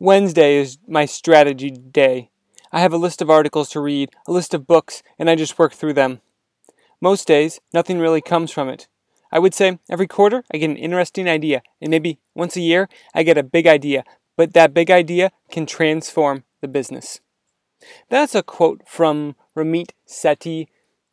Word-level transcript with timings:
Wednesday 0.00 0.56
is 0.56 0.78
my 0.88 1.06
strategy 1.06 1.70
day. 1.70 2.28
I 2.72 2.80
have 2.80 2.92
a 2.92 2.98
list 2.98 3.22
of 3.22 3.30
articles 3.30 3.68
to 3.70 3.80
read, 3.80 4.10
a 4.26 4.32
list 4.32 4.52
of 4.52 4.66
books, 4.66 5.04
and 5.20 5.30
I 5.30 5.36
just 5.36 5.56
work 5.56 5.72
through 5.72 5.92
them. 5.92 6.20
Most 7.00 7.28
days, 7.28 7.60
nothing 7.72 8.00
really 8.00 8.20
comes 8.20 8.50
from 8.50 8.68
it. 8.68 8.88
I 9.30 9.38
would 9.38 9.54
say 9.54 9.78
every 9.88 10.08
quarter 10.08 10.42
I 10.52 10.58
get 10.58 10.70
an 10.70 10.76
interesting 10.76 11.28
idea, 11.28 11.62
and 11.80 11.92
maybe 11.92 12.18
once 12.34 12.56
a 12.56 12.60
year 12.60 12.88
I 13.14 13.22
get 13.22 13.38
a 13.38 13.44
big 13.44 13.68
idea, 13.68 14.02
but 14.36 14.52
that 14.54 14.74
big 14.74 14.90
idea 14.90 15.30
can 15.48 15.64
transform 15.64 16.42
the 16.60 16.68
business. 16.68 17.20
That's 18.08 18.34
a 18.34 18.42
quote 18.42 18.82
from 18.88 19.36
Ramit 19.56 19.90
Sethi 20.08 20.66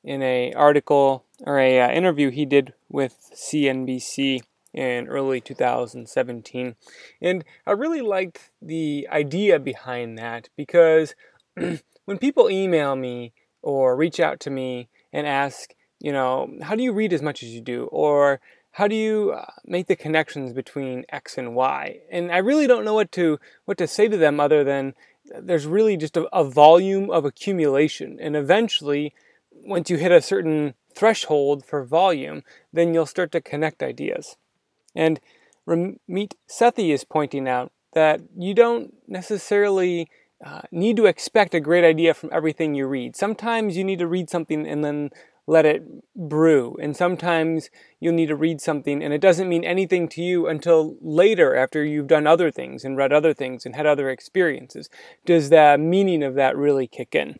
in 0.03 0.23
an 0.23 0.55
article 0.55 1.25
or 1.45 1.59
a 1.59 1.81
uh, 1.81 1.91
interview 1.91 2.31
he 2.31 2.47
did 2.47 2.73
with 2.89 3.29
CNBC 3.35 4.41
in 4.73 5.07
early 5.07 5.41
2017. 5.41 6.75
And 7.21 7.43
I 7.65 7.71
really 7.71 8.01
liked 8.01 8.51
the 8.61 9.07
idea 9.11 9.59
behind 9.59 10.17
that 10.17 10.49
because 10.55 11.15
when 11.55 12.17
people 12.17 12.49
email 12.49 12.95
me 12.95 13.33
or 13.61 13.95
reach 13.95 14.19
out 14.19 14.39
to 14.41 14.49
me 14.49 14.89
and 15.11 15.27
ask, 15.27 15.73
you 15.99 16.11
know, 16.11 16.51
how 16.61 16.75
do 16.75 16.83
you 16.83 16.93
read 16.93 17.13
as 17.13 17.21
much 17.21 17.43
as 17.43 17.49
you 17.49 17.61
do? 17.61 17.85
Or 17.91 18.39
how 18.71 18.87
do 18.87 18.95
you 18.95 19.33
uh, 19.33 19.45
make 19.65 19.87
the 19.87 19.95
connections 19.95 20.53
between 20.53 21.05
X 21.09 21.37
and 21.37 21.53
Y? 21.53 21.99
And 22.09 22.31
I 22.31 22.37
really 22.37 22.67
don't 22.67 22.85
know 22.85 22.93
what 22.93 23.11
to 23.13 23.39
what 23.65 23.77
to 23.77 23.87
say 23.87 24.07
to 24.07 24.17
them 24.17 24.39
other 24.39 24.63
than 24.63 24.93
there's 25.25 25.67
really 25.67 25.97
just 25.97 26.17
a, 26.17 26.27
a 26.35 26.43
volume 26.43 27.09
of 27.09 27.25
accumulation, 27.25 28.17
and 28.19 28.35
eventually, 28.35 29.13
once 29.51 29.89
you 29.89 29.97
hit 29.97 30.11
a 30.11 30.21
certain 30.21 30.73
threshold 30.95 31.65
for 31.65 31.83
volume, 31.83 32.43
then 32.73 32.93
you'll 32.93 33.05
start 33.05 33.31
to 33.31 33.41
connect 33.41 33.83
ideas. 33.83 34.35
And 34.95 35.19
Ramit 35.67 36.33
Sethi 36.49 36.93
is 36.93 37.03
pointing 37.03 37.47
out 37.47 37.71
that 37.93 38.21
you 38.37 38.53
don't 38.53 38.93
necessarily 39.07 40.09
uh, 40.43 40.61
need 40.71 40.97
to 40.97 41.05
expect 41.05 41.53
a 41.53 41.59
great 41.59 41.83
idea 41.83 42.13
from 42.13 42.29
everything 42.31 42.73
you 42.73 42.87
read. 42.87 43.15
Sometimes 43.15 43.77
you 43.77 43.83
need 43.83 43.99
to 43.99 44.07
read 44.07 44.29
something 44.29 44.67
and 44.67 44.83
then 44.83 45.11
let 45.47 45.65
it 45.65 45.83
brew. 46.15 46.77
And 46.81 46.95
sometimes 46.95 47.69
you'll 47.99 48.13
need 48.13 48.27
to 48.27 48.35
read 48.35 48.61
something 48.61 49.03
and 49.03 49.13
it 49.13 49.21
doesn't 49.21 49.49
mean 49.49 49.63
anything 49.63 50.07
to 50.09 50.21
you 50.21 50.47
until 50.47 50.95
later 51.01 51.55
after 51.55 51.83
you've 51.83 52.07
done 52.07 52.27
other 52.27 52.51
things 52.51 52.85
and 52.85 52.97
read 52.97 53.11
other 53.11 53.33
things 53.33 53.65
and 53.65 53.75
had 53.75 53.85
other 53.85 54.09
experiences. 54.09 54.89
Does 55.25 55.49
the 55.49 55.77
meaning 55.77 56.23
of 56.23 56.35
that 56.35 56.55
really 56.55 56.87
kick 56.87 57.13
in? 57.13 57.39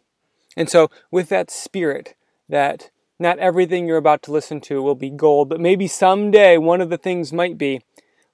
And 0.58 0.70
so, 0.70 0.90
with 1.10 1.30
that 1.30 1.50
spirit, 1.50 2.16
that 2.50 2.92
not 3.22 3.40
everything 3.40 3.88
you're 3.88 3.98
about 3.98 4.24
to 4.24 4.32
listen 4.32 4.60
to 4.62 4.82
will 4.82 4.96
be 4.96 5.12
gold, 5.12 5.48
but 5.48 5.60
maybe 5.60 5.88
someday 5.88 6.58
one 6.58 6.82
of 6.82 6.90
the 6.90 6.98
things 6.98 7.32
might 7.32 7.58
be. 7.58 7.82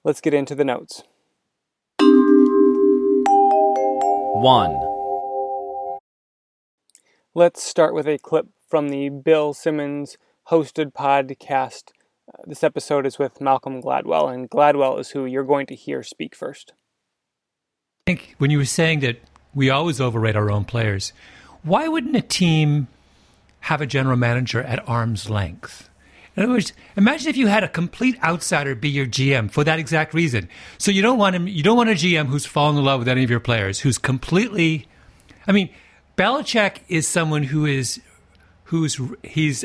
Let's 0.02 0.22
get 0.22 0.32
into 0.32 0.54
the 0.54 0.64
notes. 0.64 1.02
1. 4.40 4.80
Let's 7.34 7.62
start 7.62 7.94
with 7.94 8.08
a 8.08 8.18
clip 8.18 8.46
from 8.66 8.88
the 8.88 9.10
Bill 9.10 9.52
Simmons 9.52 10.16
hosted 10.50 10.92
podcast. 10.92 11.90
Uh, 12.32 12.42
this 12.46 12.64
episode 12.64 13.04
is 13.04 13.18
with 13.18 13.40
Malcolm 13.40 13.82
Gladwell, 13.82 14.32
and 14.32 14.48
Gladwell 14.48 14.98
is 14.98 15.10
who 15.10 15.26
you're 15.26 15.44
going 15.44 15.66
to 15.66 15.74
hear 15.74 16.02
speak 16.02 16.34
first. 16.34 16.72
I 18.06 18.12
think 18.12 18.36
when 18.38 18.50
you 18.50 18.58
were 18.58 18.64
saying 18.64 19.00
that 19.00 19.20
we 19.54 19.68
always 19.68 20.00
overrate 20.00 20.36
our 20.36 20.50
own 20.50 20.64
players, 20.64 21.12
why 21.62 21.88
wouldn't 21.88 22.16
a 22.16 22.22
team 22.22 22.88
have 23.68 23.80
a 23.82 23.86
general 23.86 24.16
manager 24.16 24.62
at 24.62 24.86
arm's 24.88 25.28
length? 25.28 25.88
In 26.34 26.44
other 26.44 26.52
words, 26.52 26.72
imagine 26.96 27.28
if 27.28 27.36
you 27.36 27.48
had 27.48 27.64
a 27.64 27.68
complete 27.68 28.16
outsider 28.22 28.74
be 28.74 28.88
your 28.88 29.06
GM 29.06 29.50
for 29.50 29.64
that 29.64 29.78
exact 29.78 30.14
reason. 30.14 30.48
So 30.78 30.90
you 30.90 31.02
don't 31.02 31.18
want 31.18 31.36
him. 31.36 31.48
You 31.48 31.62
don't 31.62 31.76
want 31.76 31.90
a 31.90 31.94
GM 31.94 32.28
who's 32.28 32.46
fallen 32.46 32.76
in 32.76 32.84
love 32.84 33.00
with 33.00 33.08
any 33.08 33.24
of 33.24 33.30
your 33.30 33.40
players, 33.40 33.80
who's 33.80 33.98
completely. 33.98 34.86
I 35.46 35.52
mean, 35.52 35.68
Belichick 36.16 36.78
is 36.88 37.06
someone 37.06 37.42
who 37.42 37.66
is 37.66 38.00
who's 38.64 39.00
he's 39.22 39.64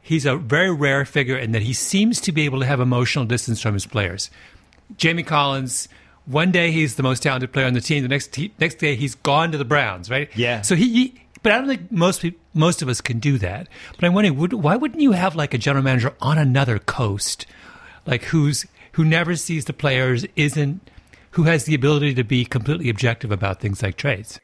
he's 0.00 0.24
a 0.24 0.36
very 0.36 0.72
rare 0.72 1.04
figure 1.04 1.36
in 1.36 1.52
that 1.52 1.62
he 1.62 1.72
seems 1.72 2.20
to 2.22 2.32
be 2.32 2.42
able 2.42 2.60
to 2.60 2.66
have 2.66 2.80
emotional 2.80 3.24
distance 3.24 3.60
from 3.60 3.74
his 3.74 3.84
players. 3.84 4.30
Jamie 4.96 5.22
Collins, 5.22 5.88
one 6.26 6.50
day 6.50 6.70
he's 6.70 6.94
the 6.94 7.02
most 7.02 7.22
talented 7.22 7.52
player 7.52 7.66
on 7.66 7.74
the 7.74 7.80
team, 7.80 8.02
the 8.02 8.08
next 8.08 8.38
next 8.58 8.76
day 8.76 8.94
he's 8.94 9.16
gone 9.16 9.52
to 9.52 9.58
the 9.58 9.64
Browns, 9.64 10.08
right? 10.08 10.30
Yeah. 10.36 10.62
So 10.62 10.76
he, 10.76 10.92
he 10.92 11.21
but 11.42 11.52
I 11.52 11.58
don't 11.58 11.68
think 11.68 11.92
most 11.92 12.24
most 12.54 12.82
of 12.82 12.88
us 12.88 13.00
can 13.00 13.18
do 13.18 13.38
that. 13.38 13.68
But 13.96 14.04
I'm 14.04 14.14
wondering, 14.14 14.38
would, 14.38 14.52
why 14.52 14.76
wouldn't 14.76 15.00
you 15.00 15.12
have 15.12 15.34
like 15.34 15.54
a 15.54 15.58
general 15.58 15.84
manager 15.84 16.14
on 16.20 16.38
another 16.38 16.78
coast, 16.78 17.46
like 18.06 18.24
who's 18.24 18.66
who 18.92 19.04
never 19.04 19.36
sees 19.36 19.64
the 19.64 19.72
players, 19.72 20.26
isn't 20.36 20.90
who 21.32 21.44
has 21.44 21.64
the 21.64 21.74
ability 21.74 22.14
to 22.14 22.24
be 22.24 22.44
completely 22.44 22.88
objective 22.88 23.32
about 23.32 23.60
things 23.60 23.82
like 23.82 23.96
trades? 23.96 24.38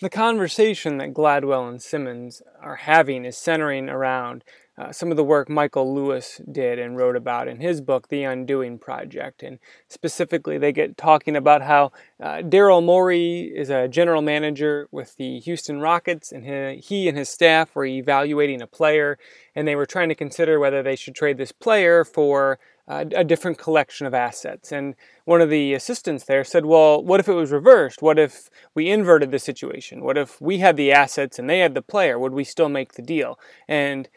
The 0.00 0.10
conversation 0.10 0.98
that 0.98 1.14
Gladwell 1.14 1.68
and 1.68 1.80
Simmons 1.80 2.42
are 2.60 2.76
having 2.76 3.24
is 3.24 3.38
centering 3.38 3.88
around 3.88 4.44
uh, 4.78 4.92
some 4.92 5.10
of 5.10 5.16
the 5.16 5.24
work 5.24 5.48
Michael 5.48 5.94
Lewis 5.94 6.40
did 6.50 6.78
and 6.78 6.96
wrote 6.96 7.16
about 7.16 7.48
in 7.48 7.60
his 7.60 7.80
book, 7.80 8.08
The 8.08 8.24
Undoing 8.24 8.78
Project. 8.78 9.42
And 9.42 9.58
specifically, 9.88 10.58
they 10.58 10.72
get 10.72 10.96
talking 10.96 11.34
about 11.34 11.62
how 11.62 11.92
uh, 12.20 12.42
Daryl 12.42 12.84
Morey 12.84 13.52
is 13.54 13.70
a 13.70 13.88
general 13.88 14.22
manager 14.22 14.88
with 14.90 15.16
the 15.16 15.40
Houston 15.40 15.80
Rockets, 15.80 16.30
and 16.30 16.44
he, 16.44 16.80
he 16.80 17.08
and 17.08 17.16
his 17.16 17.28
staff 17.28 17.74
were 17.74 17.86
evaluating 17.86 18.60
a 18.60 18.66
player, 18.66 19.18
and 19.54 19.66
they 19.66 19.76
were 19.76 19.86
trying 19.86 20.10
to 20.10 20.14
consider 20.14 20.60
whether 20.60 20.82
they 20.82 20.96
should 20.96 21.14
trade 21.14 21.38
this 21.38 21.52
player 21.52 22.04
for 22.04 22.58
a 22.88 23.24
different 23.24 23.58
collection 23.58 24.06
of 24.06 24.14
assets. 24.14 24.70
And 24.70 24.94
one 25.24 25.40
of 25.40 25.50
the 25.50 25.74
assistants 25.74 26.24
there 26.24 26.44
said, 26.44 26.66
Well, 26.66 27.02
what 27.02 27.18
if 27.18 27.28
it 27.28 27.32
was 27.32 27.50
reversed? 27.50 28.00
What 28.00 28.16
if 28.16 28.48
we 28.74 28.88
inverted 28.88 29.32
the 29.32 29.40
situation? 29.40 30.04
What 30.04 30.16
if 30.16 30.40
we 30.40 30.58
had 30.58 30.76
the 30.76 30.92
assets 30.92 31.38
and 31.38 31.50
they 31.50 31.58
had 31.58 31.74
the 31.74 31.82
player? 31.82 32.16
Would 32.16 32.32
we 32.32 32.44
still 32.44 32.68
make 32.68 32.92
the 32.92 33.02
deal? 33.02 33.40
And 33.66 34.06
uh, 34.06 34.10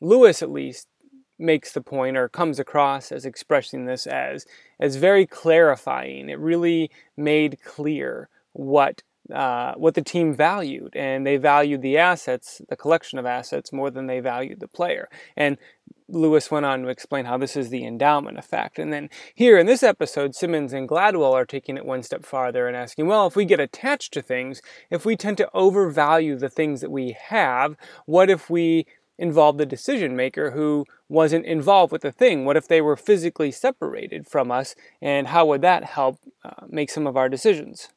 Lewis, 0.00 0.42
at 0.42 0.50
least, 0.50 0.88
makes 1.38 1.72
the 1.72 1.82
point 1.82 2.16
or 2.16 2.28
comes 2.28 2.58
across 2.58 3.12
as 3.12 3.26
expressing 3.26 3.84
this 3.84 4.06
as 4.06 4.46
as 4.80 4.96
very 4.96 5.26
clarifying. 5.26 6.28
It 6.28 6.38
really 6.38 6.90
made 7.16 7.58
clear 7.64 8.28
what 8.52 9.02
uh, 9.32 9.74
what 9.74 9.94
the 9.94 10.02
team 10.02 10.34
valued, 10.34 10.94
and 10.94 11.26
they 11.26 11.36
valued 11.36 11.82
the 11.82 11.98
assets, 11.98 12.62
the 12.68 12.76
collection 12.76 13.18
of 13.18 13.26
assets, 13.26 13.72
more 13.72 13.90
than 13.90 14.06
they 14.06 14.20
valued 14.20 14.60
the 14.60 14.68
player. 14.68 15.08
And 15.36 15.58
Lewis 16.08 16.50
went 16.50 16.64
on 16.64 16.82
to 16.82 16.88
explain 16.88 17.24
how 17.24 17.36
this 17.36 17.56
is 17.56 17.68
the 17.68 17.84
endowment 17.84 18.38
effect. 18.38 18.78
And 18.78 18.92
then 18.92 19.10
here 19.34 19.58
in 19.58 19.66
this 19.66 19.82
episode, 19.82 20.36
Simmons 20.36 20.72
and 20.72 20.88
Gladwell 20.88 21.32
are 21.32 21.44
taking 21.44 21.76
it 21.76 21.84
one 21.84 22.04
step 22.04 22.24
farther 22.24 22.68
and 22.68 22.76
asking, 22.76 23.08
well, 23.08 23.26
if 23.26 23.34
we 23.34 23.44
get 23.44 23.58
attached 23.58 24.12
to 24.12 24.22
things, 24.22 24.62
if 24.90 25.04
we 25.04 25.16
tend 25.16 25.36
to 25.38 25.50
overvalue 25.52 26.36
the 26.36 26.48
things 26.48 26.80
that 26.80 26.92
we 26.92 27.16
have, 27.28 27.76
what 28.04 28.30
if 28.30 28.48
we 28.48 28.86
involve 29.18 29.58
the 29.58 29.66
decision 29.66 30.16
maker 30.16 30.50
who 30.50 30.84
wasn't 31.08 31.46
involved 31.46 31.92
with 31.92 32.02
the 32.02 32.12
thing? 32.12 32.44
What 32.44 32.56
if 32.56 32.68
they 32.68 32.80
were 32.80 32.96
physically 32.96 33.50
separated 33.50 34.26
from 34.26 34.50
us? 34.50 34.74
And 35.00 35.28
how 35.28 35.46
would 35.46 35.62
that 35.62 35.84
help 35.84 36.18
uh, 36.44 36.66
make 36.68 36.90
some 36.90 37.06
of 37.06 37.16
our 37.16 37.28
decisions? 37.28 37.88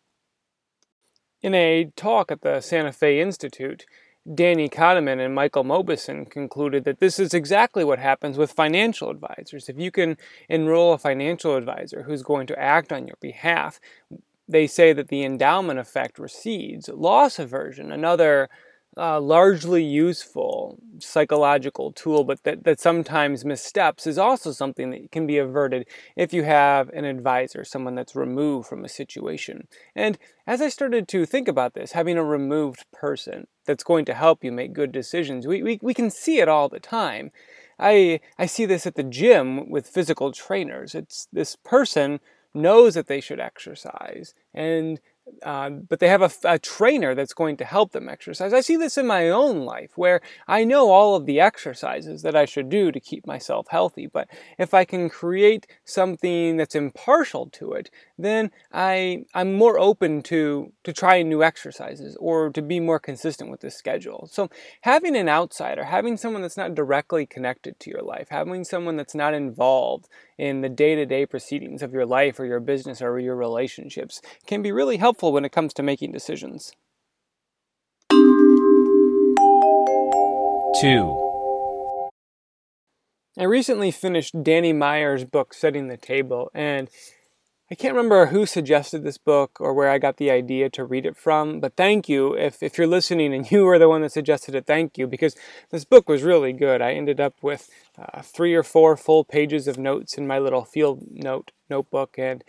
In 1.41 1.55
a 1.55 1.91
talk 1.95 2.31
at 2.31 2.41
the 2.41 2.59
Santa 2.59 2.91
Fe 2.91 3.21
Institute, 3.21 3.85
Danny 4.33 4.69
Kahneman 4.69 5.23
and 5.25 5.33
Michael 5.33 5.63
Mauboussin 5.63 6.29
concluded 6.29 6.83
that 6.83 6.99
this 6.99 7.17
is 7.17 7.33
exactly 7.33 7.83
what 7.83 7.99
happens 7.99 8.37
with 8.37 8.51
financial 8.51 9.09
advisors. 9.09 9.69
If 9.69 9.79
you 9.79 9.91
can 9.91 10.17
enroll 10.49 10.93
a 10.93 10.97
financial 10.97 11.55
advisor 11.55 12.03
who's 12.03 12.21
going 12.21 12.45
to 12.47 12.59
act 12.59 12.91
on 12.91 13.07
your 13.07 13.17
behalf, 13.21 13.79
they 14.47 14.67
say 14.67 14.93
that 14.93 15.07
the 15.07 15.23
endowment 15.23 15.79
effect 15.79 16.19
recedes. 16.19 16.89
Loss 16.89 17.39
aversion, 17.39 17.91
another 17.91 18.49
uh, 18.99 19.19
largely 19.19 19.83
useful 19.83 20.77
psychological 20.99 21.93
tool, 21.93 22.25
but 22.25 22.43
that, 22.43 22.65
that 22.65 22.79
sometimes 22.79 23.45
missteps, 23.45 24.05
is 24.05 24.17
also 24.17 24.51
something 24.51 24.91
that 24.91 25.11
can 25.11 25.25
be 25.25 25.37
averted 25.37 25.87
if 26.17 26.33
you 26.33 26.43
have 26.43 26.89
an 26.89 27.05
advisor, 27.05 27.63
someone 27.63 27.95
that's 27.95 28.15
removed 28.15 28.67
from 28.67 28.83
a 28.83 28.89
situation. 28.89 29.67
And 29.95 30.17
as 30.45 30.61
I 30.61 30.67
started 30.67 31.07
to 31.07 31.25
think 31.25 31.47
about 31.47 31.73
this, 31.73 31.93
having 31.93 32.17
a 32.17 32.23
removed 32.23 32.85
person 32.91 33.47
that's 33.65 33.83
going 33.83 34.03
to 34.05 34.13
help 34.13 34.43
you 34.43 34.51
make 34.51 34.73
good 34.73 34.91
decisions, 34.91 35.47
we, 35.47 35.63
we, 35.63 35.79
we 35.81 35.93
can 35.93 36.11
see 36.11 36.39
it 36.39 36.49
all 36.49 36.67
the 36.67 36.81
time. 36.81 37.31
I, 37.79 38.19
I 38.37 38.45
see 38.45 38.65
this 38.65 38.85
at 38.85 38.95
the 38.95 39.03
gym 39.03 39.69
with 39.69 39.87
physical 39.87 40.33
trainers. 40.33 40.93
It's 40.93 41.27
this 41.31 41.55
person 41.55 42.19
knows 42.53 42.95
that 42.95 43.07
they 43.07 43.21
should 43.21 43.39
exercise 43.39 44.33
and 44.53 44.99
um, 45.43 45.81
but 45.87 45.99
they 45.99 46.07
have 46.07 46.21
a, 46.21 46.31
a, 46.43 46.59
trainer 46.59 47.15
that's 47.15 47.33
going 47.33 47.57
to 47.57 47.65
help 47.65 47.91
them 47.91 48.09
exercise. 48.09 48.53
I 48.53 48.61
see 48.61 48.75
this 48.75 48.97
in 48.97 49.07
my 49.07 49.29
own 49.29 49.61
life 49.61 49.91
where 49.95 50.21
I 50.47 50.63
know 50.63 50.91
all 50.91 51.15
of 51.15 51.25
the 51.25 51.39
exercises 51.39 52.21
that 52.21 52.35
I 52.35 52.45
should 52.45 52.69
do 52.69 52.91
to 52.91 52.99
keep 52.99 53.25
myself 53.25 53.67
healthy, 53.69 54.07
but 54.07 54.27
if 54.57 54.73
I 54.73 54.85
can 54.85 55.09
create 55.09 55.67
something 55.85 56.57
that's 56.57 56.75
impartial 56.75 57.47
to 57.51 57.73
it, 57.73 57.89
then 58.17 58.51
I, 58.71 59.25
I'm 59.33 59.53
more 59.53 59.79
open 59.79 60.21
to, 60.23 60.73
to 60.83 60.93
trying 60.93 61.29
new 61.29 61.43
exercises 61.43 62.17
or 62.19 62.49
to 62.51 62.61
be 62.61 62.79
more 62.79 62.99
consistent 62.99 63.49
with 63.49 63.61
the 63.61 63.71
schedule. 63.71 64.27
So 64.31 64.49
having 64.81 65.15
an 65.15 65.29
outsider, 65.29 65.85
having 65.85 66.17
someone 66.17 66.41
that's 66.41 66.57
not 66.57 66.75
directly 66.75 67.25
connected 67.25 67.79
to 67.79 67.89
your 67.89 68.01
life, 68.01 68.27
having 68.29 68.63
someone 68.63 68.97
that's 68.97 69.15
not 69.15 69.33
involved 69.33 70.07
in 70.39 70.61
the 70.61 70.69
day 70.69 70.95
to 70.95 71.05
day 71.05 71.25
proceedings 71.25 71.83
of 71.83 71.93
your 71.93 72.05
life 72.05 72.39
or 72.39 72.45
your 72.45 72.61
business 72.61 73.01
or 73.01 73.19
your 73.19 73.35
relationships 73.35 74.21
can 74.47 74.61
be 74.61 74.71
really 74.71 74.97
helpful 74.97 75.33
when 75.33 75.43
it 75.43 75.51
comes 75.51 75.73
to 75.73 75.83
making 75.83 76.13
decisions. 76.13 76.71
2. 80.79 81.25
I 83.37 83.43
recently 83.43 83.91
finished 83.91 84.43
Danny 84.43 84.71
Meyer's 84.71 85.25
book, 85.25 85.53
Setting 85.53 85.87
the 85.87 85.97
Table, 85.97 86.49
and 86.53 86.89
I 87.71 87.75
can't 87.75 87.93
remember 87.93 88.25
who 88.25 88.47
suggested 88.47 89.03
this 89.03 89.19
book 89.19 89.57
or 89.59 89.75
where 89.75 89.91
I 89.91 89.99
got 89.99 90.17
the 90.17 90.31
idea 90.31 90.71
to 90.71 90.83
read 90.83 91.05
it 91.05 91.15
from, 91.15 91.59
but 91.59 91.75
thank 91.75 92.09
you. 92.09 92.33
If, 92.35 92.63
if 92.63 92.79
you're 92.79 92.87
listening 92.87 93.31
and 93.31 93.49
you 93.51 93.63
were 93.63 93.77
the 93.77 93.87
one 93.87 94.01
that 94.01 94.11
suggested 94.11 94.55
it, 94.55 94.65
thank 94.65 94.97
you, 94.97 95.05
because 95.05 95.35
this 95.69 95.85
book 95.85 96.09
was 96.09 96.23
really 96.23 96.51
good. 96.51 96.81
I 96.81 96.93
ended 96.93 97.19
up 97.19 97.35
with 97.43 97.69
uh, 97.95 98.23
three 98.23 98.55
or 98.55 98.63
four 98.63 98.97
full 98.97 99.23
pages 99.23 99.67
of 99.67 99.77
notes 99.77 100.17
in 100.17 100.25
my 100.25 100.39
little 100.39 100.65
field 100.65 101.03
note 101.11 101.51
notebook, 101.69 102.15
and 102.17 102.43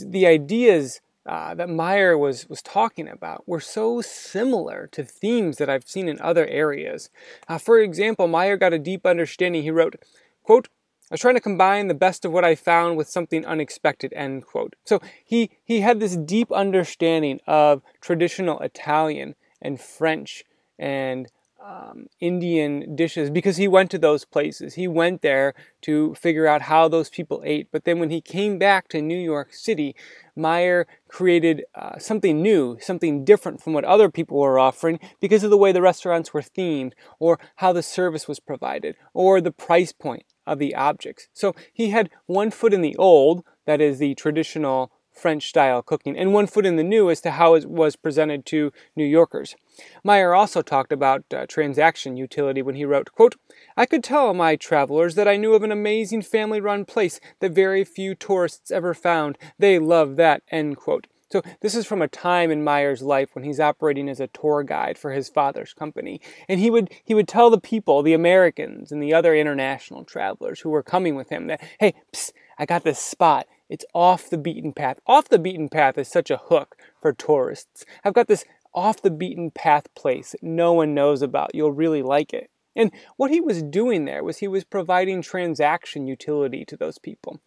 the 0.00 0.26
ideas 0.26 1.00
uh, 1.26 1.54
that 1.54 1.68
Meyer 1.68 2.18
was, 2.18 2.48
was 2.48 2.60
talking 2.60 3.08
about 3.08 3.46
were 3.46 3.60
so 3.60 4.00
similar 4.00 4.88
to 4.92 5.04
themes 5.04 5.58
that 5.58 5.70
I've 5.70 5.86
seen 5.86 6.08
in 6.08 6.20
other 6.20 6.46
areas. 6.46 7.08
Uh, 7.46 7.58
for 7.58 7.78
example, 7.78 8.26
Meyer 8.26 8.56
got 8.56 8.72
a 8.72 8.80
deep 8.80 9.06
understanding. 9.06 9.62
He 9.62 9.70
wrote, 9.70 9.96
quote, 10.42 10.68
I 11.08 11.14
was 11.14 11.20
trying 11.20 11.36
to 11.36 11.40
combine 11.40 11.86
the 11.86 11.94
best 11.94 12.24
of 12.24 12.32
what 12.32 12.44
I 12.44 12.56
found 12.56 12.96
with 12.96 13.08
something 13.08 13.46
unexpected, 13.46 14.12
end 14.14 14.44
quote. 14.44 14.74
So 14.84 15.00
he, 15.24 15.50
he 15.64 15.80
had 15.80 16.00
this 16.00 16.16
deep 16.16 16.50
understanding 16.50 17.38
of 17.46 17.82
traditional 18.00 18.58
Italian 18.58 19.36
and 19.62 19.80
French 19.80 20.42
and 20.80 21.30
um, 21.64 22.06
Indian 22.20 22.96
dishes 22.96 23.30
because 23.30 23.56
he 23.56 23.68
went 23.68 23.90
to 23.92 23.98
those 23.98 24.24
places. 24.24 24.74
He 24.74 24.88
went 24.88 25.22
there 25.22 25.54
to 25.82 26.14
figure 26.14 26.46
out 26.46 26.62
how 26.62 26.88
those 26.88 27.08
people 27.08 27.40
ate. 27.44 27.68
But 27.70 27.84
then 27.84 27.98
when 27.98 28.10
he 28.10 28.20
came 28.20 28.58
back 28.58 28.88
to 28.88 29.00
New 29.00 29.18
York 29.18 29.54
City, 29.54 29.94
Meyer 30.34 30.88
created 31.08 31.64
uh, 31.74 31.98
something 31.98 32.42
new, 32.42 32.78
something 32.80 33.24
different 33.24 33.62
from 33.62 33.72
what 33.72 33.84
other 33.84 34.10
people 34.10 34.38
were 34.38 34.58
offering 34.58 35.00
because 35.20 35.44
of 35.44 35.50
the 35.50 35.56
way 35.56 35.70
the 35.70 35.80
restaurants 35.80 36.34
were 36.34 36.42
themed, 36.42 36.92
or 37.18 37.38
how 37.56 37.72
the 37.72 37.82
service 37.82 38.28
was 38.28 38.40
provided, 38.40 38.96
or 39.14 39.40
the 39.40 39.52
price 39.52 39.92
point 39.92 40.24
of 40.46 40.58
the 40.58 40.74
objects. 40.74 41.28
So 41.32 41.54
he 41.72 41.90
had 41.90 42.10
one 42.26 42.50
foot 42.50 42.72
in 42.72 42.82
the 42.82 42.96
old, 42.96 43.44
that 43.66 43.80
is 43.80 43.98
the 43.98 44.14
traditional 44.14 44.92
French 45.12 45.48
style 45.48 45.82
cooking, 45.82 46.16
and 46.16 46.32
one 46.34 46.46
foot 46.46 46.66
in 46.66 46.76
the 46.76 46.84
new 46.84 47.10
as 47.10 47.20
to 47.22 47.32
how 47.32 47.54
it 47.54 47.64
was 47.64 47.96
presented 47.96 48.44
to 48.46 48.72
New 48.94 49.04
Yorkers. 49.04 49.56
Meyer 50.04 50.34
also 50.34 50.62
talked 50.62 50.92
about 50.92 51.24
uh, 51.32 51.46
transaction 51.46 52.16
utility 52.16 52.62
when 52.62 52.74
he 52.74 52.84
wrote, 52.84 53.10
quote, 53.12 53.34
I 53.76 53.86
could 53.86 54.04
tell 54.04 54.34
my 54.34 54.56
travelers 54.56 55.14
that 55.14 55.26
I 55.26 55.36
knew 55.36 55.54
of 55.54 55.62
an 55.62 55.72
amazing 55.72 56.22
family 56.22 56.60
run 56.60 56.84
place 56.84 57.18
that 57.40 57.52
very 57.52 57.84
few 57.84 58.14
tourists 58.14 58.70
ever 58.70 58.92
found. 58.94 59.38
They 59.58 59.78
love 59.78 60.16
that, 60.16 60.42
end 60.50 60.76
quote. 60.76 61.06
So 61.30 61.42
this 61.60 61.74
is 61.74 61.86
from 61.86 62.02
a 62.02 62.08
time 62.08 62.50
in 62.50 62.62
Meyer's 62.62 63.02
life 63.02 63.30
when 63.34 63.44
he's 63.44 63.58
operating 63.58 64.08
as 64.08 64.20
a 64.20 64.28
tour 64.28 64.62
guide 64.62 64.96
for 64.96 65.10
his 65.10 65.28
father's 65.28 65.74
company. 65.74 66.20
And 66.48 66.60
he 66.60 66.70
would 66.70 66.90
he 67.04 67.14
would 67.14 67.28
tell 67.28 67.50
the 67.50 67.60
people, 67.60 68.02
the 68.02 68.14
Americans 68.14 68.92
and 68.92 69.02
the 69.02 69.12
other 69.12 69.34
international 69.34 70.04
travelers 70.04 70.60
who 70.60 70.70
were 70.70 70.82
coming 70.82 71.16
with 71.16 71.30
him 71.30 71.48
that, 71.48 71.60
hey, 71.80 71.94
psst, 72.12 72.30
I 72.58 72.66
got 72.66 72.84
this 72.84 72.98
spot. 72.98 73.46
It's 73.68 73.84
off 73.92 74.30
the 74.30 74.38
beaten 74.38 74.72
path. 74.72 75.00
Off 75.06 75.28
the 75.28 75.40
beaten 75.40 75.68
path 75.68 75.98
is 75.98 76.08
such 76.08 76.30
a 76.30 76.36
hook 76.36 76.76
for 77.02 77.12
tourists. 77.12 77.84
I've 78.04 78.14
got 78.14 78.28
this 78.28 78.44
off 78.72 79.02
the 79.02 79.10
beaten 79.10 79.50
path 79.50 79.92
place 79.94 80.32
that 80.32 80.42
no 80.42 80.72
one 80.72 80.94
knows 80.94 81.22
about. 81.22 81.54
You'll 81.54 81.72
really 81.72 82.02
like 82.02 82.32
it. 82.32 82.50
And 82.76 82.92
what 83.16 83.30
he 83.30 83.40
was 83.40 83.62
doing 83.62 84.04
there 84.04 84.22
was 84.22 84.38
he 84.38 84.48
was 84.48 84.62
providing 84.62 85.22
transaction 85.22 86.06
utility 86.06 86.64
to 86.66 86.76
those 86.76 86.98
people. 86.98 87.40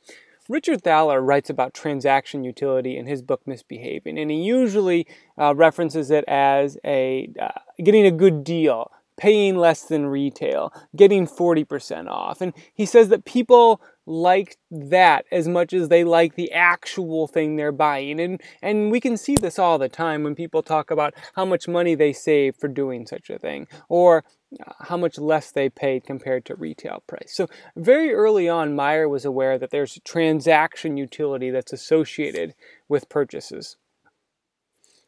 Richard 0.49 0.83
Thaler 0.83 1.21
writes 1.21 1.51
about 1.51 1.75
transaction 1.75 2.43
utility 2.43 2.97
in 2.97 3.05
his 3.05 3.21
book 3.21 3.41
Misbehaving, 3.45 4.17
and 4.17 4.31
he 4.31 4.41
usually 4.41 5.05
uh, 5.37 5.53
references 5.55 6.09
it 6.09 6.25
as 6.27 6.75
a 6.83 7.29
uh, 7.39 7.59
getting 7.83 8.07
a 8.07 8.11
good 8.11 8.43
deal, 8.43 8.91
paying 9.15 9.57
less 9.57 9.83
than 9.83 10.07
retail, 10.07 10.73
getting 10.95 11.27
40% 11.27 12.09
off. 12.09 12.41
And 12.41 12.53
he 12.73 12.87
says 12.87 13.09
that 13.09 13.25
people 13.25 13.79
like 14.09 14.57
that 14.71 15.23
as 15.31 15.47
much 15.47 15.71
as 15.71 15.87
they 15.87 16.03
like 16.03 16.33
the 16.33 16.51
actual 16.51 17.27
thing 17.27 17.55
they're 17.55 17.71
buying. 17.71 18.19
And, 18.19 18.41
and 18.59 18.89
we 18.89 18.99
can 18.99 19.17
see 19.17 19.35
this 19.35 19.59
all 19.59 19.77
the 19.77 19.87
time 19.87 20.23
when 20.23 20.33
people 20.33 20.63
talk 20.63 20.89
about 20.89 21.13
how 21.35 21.45
much 21.45 21.67
money 21.67 21.93
they 21.93 22.11
save 22.11 22.55
for 22.55 22.67
doing 22.67 23.05
such 23.05 23.29
a 23.29 23.37
thing, 23.37 23.67
or 23.87 24.23
uh, 24.65 24.73
how 24.79 24.97
much 24.97 25.19
less 25.19 25.51
they 25.51 25.69
paid 25.69 26.03
compared 26.03 26.43
to 26.45 26.55
retail 26.55 27.03
price. 27.05 27.31
So 27.35 27.47
very 27.75 28.11
early 28.11 28.49
on, 28.49 28.75
Meyer 28.75 29.07
was 29.07 29.25
aware 29.25 29.59
that 29.59 29.69
there's 29.69 29.99
transaction 30.03 30.97
utility 30.97 31.51
that's 31.51 31.71
associated 31.71 32.55
with 32.87 33.09
purchases. 33.09 33.77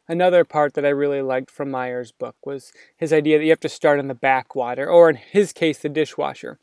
Another 0.06 0.44
part 0.44 0.74
that 0.74 0.86
I 0.86 0.90
really 0.90 1.22
liked 1.22 1.50
from 1.50 1.72
Meyer's 1.72 2.12
book 2.12 2.36
was 2.44 2.72
his 2.96 3.12
idea 3.12 3.38
that 3.38 3.44
you 3.44 3.50
have 3.50 3.60
to 3.60 3.68
start 3.68 3.98
in 3.98 4.06
the 4.06 4.14
backwater, 4.14 4.88
or 4.88 5.10
in 5.10 5.16
his 5.16 5.52
case, 5.52 5.78
the 5.78 5.88
dishwasher. 5.88 6.60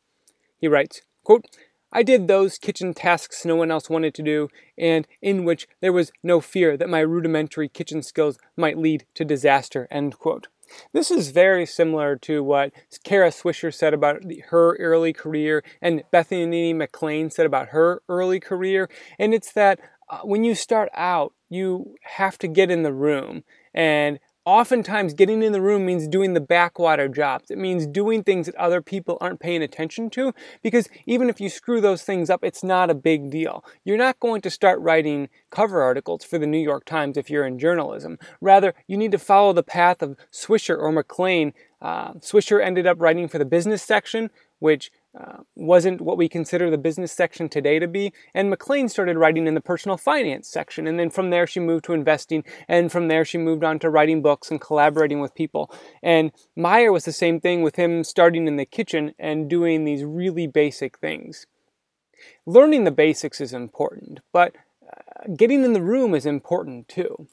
He 0.58 0.70
writes, 0.70 1.02
quote, 1.24 1.46
I 1.92 2.04
did 2.04 2.28
those 2.28 2.58
kitchen 2.58 2.94
tasks 2.94 3.46
no 3.46 3.56
one 3.56 3.72
else 3.72 3.90
wanted 3.90 4.14
to 4.16 4.24
do, 4.24 4.50
and 4.78 5.08
in 5.22 5.44
which 5.44 5.68
there 5.82 5.94
was 5.94 6.12
no 6.24 6.40
fear 6.40 6.78
that 6.78 6.90
my 6.90 7.00
rudimentary 7.00 7.68
kitchen 7.68 8.04
skills 8.04 8.38
might 8.56 8.78
lead 8.78 9.06
to 9.16 9.26
disaster. 9.26 9.88
End 9.90 10.18
quote. 10.18 10.48
This 10.94 11.10
is 11.10 11.32
very 11.32 11.66
similar 11.66 12.16
to 12.18 12.44
what 12.44 12.72
Kara 13.04 13.30
Swisher 13.30 13.74
said 13.74 13.94
about 13.94 14.22
her 14.50 14.76
early 14.76 15.14
career 15.14 15.64
and 15.82 16.04
Bethany 16.12 16.74
McLean 16.74 17.32
said 17.32 17.48
about 17.48 17.70
her 17.70 18.04
early 18.08 18.40
career. 18.40 18.88
And 19.18 19.34
it's 19.34 19.52
that 19.54 19.80
uh, 20.10 20.20
when 20.20 20.44
you 20.44 20.56
start 20.56 20.90
out, 20.94 21.34
you 21.50 21.96
have 22.04 22.38
to 22.40 22.48
get 22.48 22.70
in 22.70 22.84
the 22.84 22.94
room 22.94 23.44
and 23.74 24.20
Oftentimes, 24.50 25.14
getting 25.14 25.44
in 25.44 25.52
the 25.52 25.62
room 25.62 25.86
means 25.86 26.08
doing 26.08 26.34
the 26.34 26.42
backwater 26.42 27.08
jobs. 27.08 27.52
It 27.52 27.60
means 27.60 27.86
doing 27.86 28.24
things 28.24 28.48
that 28.48 28.56
other 28.56 28.82
people 28.82 29.20
aren't 29.22 29.40
paying 29.40 29.62
attention 29.62 30.10
to 30.10 30.34
because 30.64 30.90
even 31.06 31.30
if 31.30 31.40
you 31.40 31.50
screw 31.50 31.80
those 31.80 32.02
things 32.02 32.32
up, 32.32 32.44
it's 32.44 32.64
not 32.64 32.90
a 32.90 32.96
big 32.96 33.30
deal. 33.30 33.64
You're 33.84 33.96
not 33.96 34.20
going 34.20 34.42
to 34.42 34.50
start 34.50 34.80
writing 34.80 35.30
cover 35.52 35.84
articles 35.84 36.24
for 36.24 36.40
the 36.40 36.48
New 36.48 36.58
York 36.58 36.86
Times 36.86 37.16
if 37.16 37.30
you're 37.30 37.46
in 37.46 37.60
journalism. 37.60 38.18
Rather, 38.42 38.74
you 38.88 38.98
need 38.98 39.12
to 39.12 39.20
follow 39.20 39.54
the 39.54 39.62
path 39.62 40.02
of 40.02 40.18
Swisher 40.32 40.80
or 40.80 40.92
McLean. 40.92 41.54
Uh, 41.80 42.14
Swisher 42.14 42.60
ended 42.60 42.88
up 42.88 43.00
writing 43.00 43.28
for 43.28 43.38
the 43.38 43.46
business 43.46 43.84
section, 43.84 44.32
which 44.58 44.92
wasn't 45.56 46.02
what 46.02 46.18
we 46.18 46.30
consider 46.30 46.70
the 46.70 46.78
business 46.78 47.12
section 47.12 47.50
today 47.50 47.80
to 47.80 47.88
be. 47.88 48.14
And 48.34 48.50
McLean 48.50 48.90
started 48.90 49.18
writing 49.18 49.48
in 49.48 49.56
the 49.56 49.62
personal 49.62 49.98
finance 49.98 50.48
section. 50.48 50.88
And 50.88 51.00
then 51.00 51.10
from 51.10 51.30
there, 51.30 51.48
she 51.48 51.60
moved 51.60 51.86
to 51.86 51.94
investing. 51.94 52.44
And 52.68 52.92
from 52.92 53.08
there, 53.08 53.26
she 53.26 53.38
moved 53.38 53.64
on 53.64 53.80
to 53.80 53.90
writing 53.90 54.22
books 54.22 54.52
and 54.52 54.62
collaborating 54.62 55.20
with 55.20 55.36
people. 55.36 55.72
And 56.04 56.32
Meyer 56.56 56.92
was 56.92 57.06
the 57.06 57.12
same 57.12 57.40
thing 57.40 57.62
with 57.62 57.76
him 57.76 58.04
starting 58.04 58.48
in 58.48 58.58
the 58.58 58.66
kitchen 58.66 59.14
and 59.20 59.50
doing 59.50 59.84
these 59.84 60.04
really 60.04 60.48
basic 60.48 61.00
things. 61.00 61.46
Learning 62.46 62.84
the 62.84 62.92
basics 62.92 63.40
is 63.40 63.54
important, 63.54 64.20
but 64.34 64.56
uh, 64.86 65.34
getting 65.36 65.64
in 65.64 65.74
the 65.74 65.82
room 65.82 66.14
is 66.14 66.26
important 66.26 66.88
too. 66.88 67.28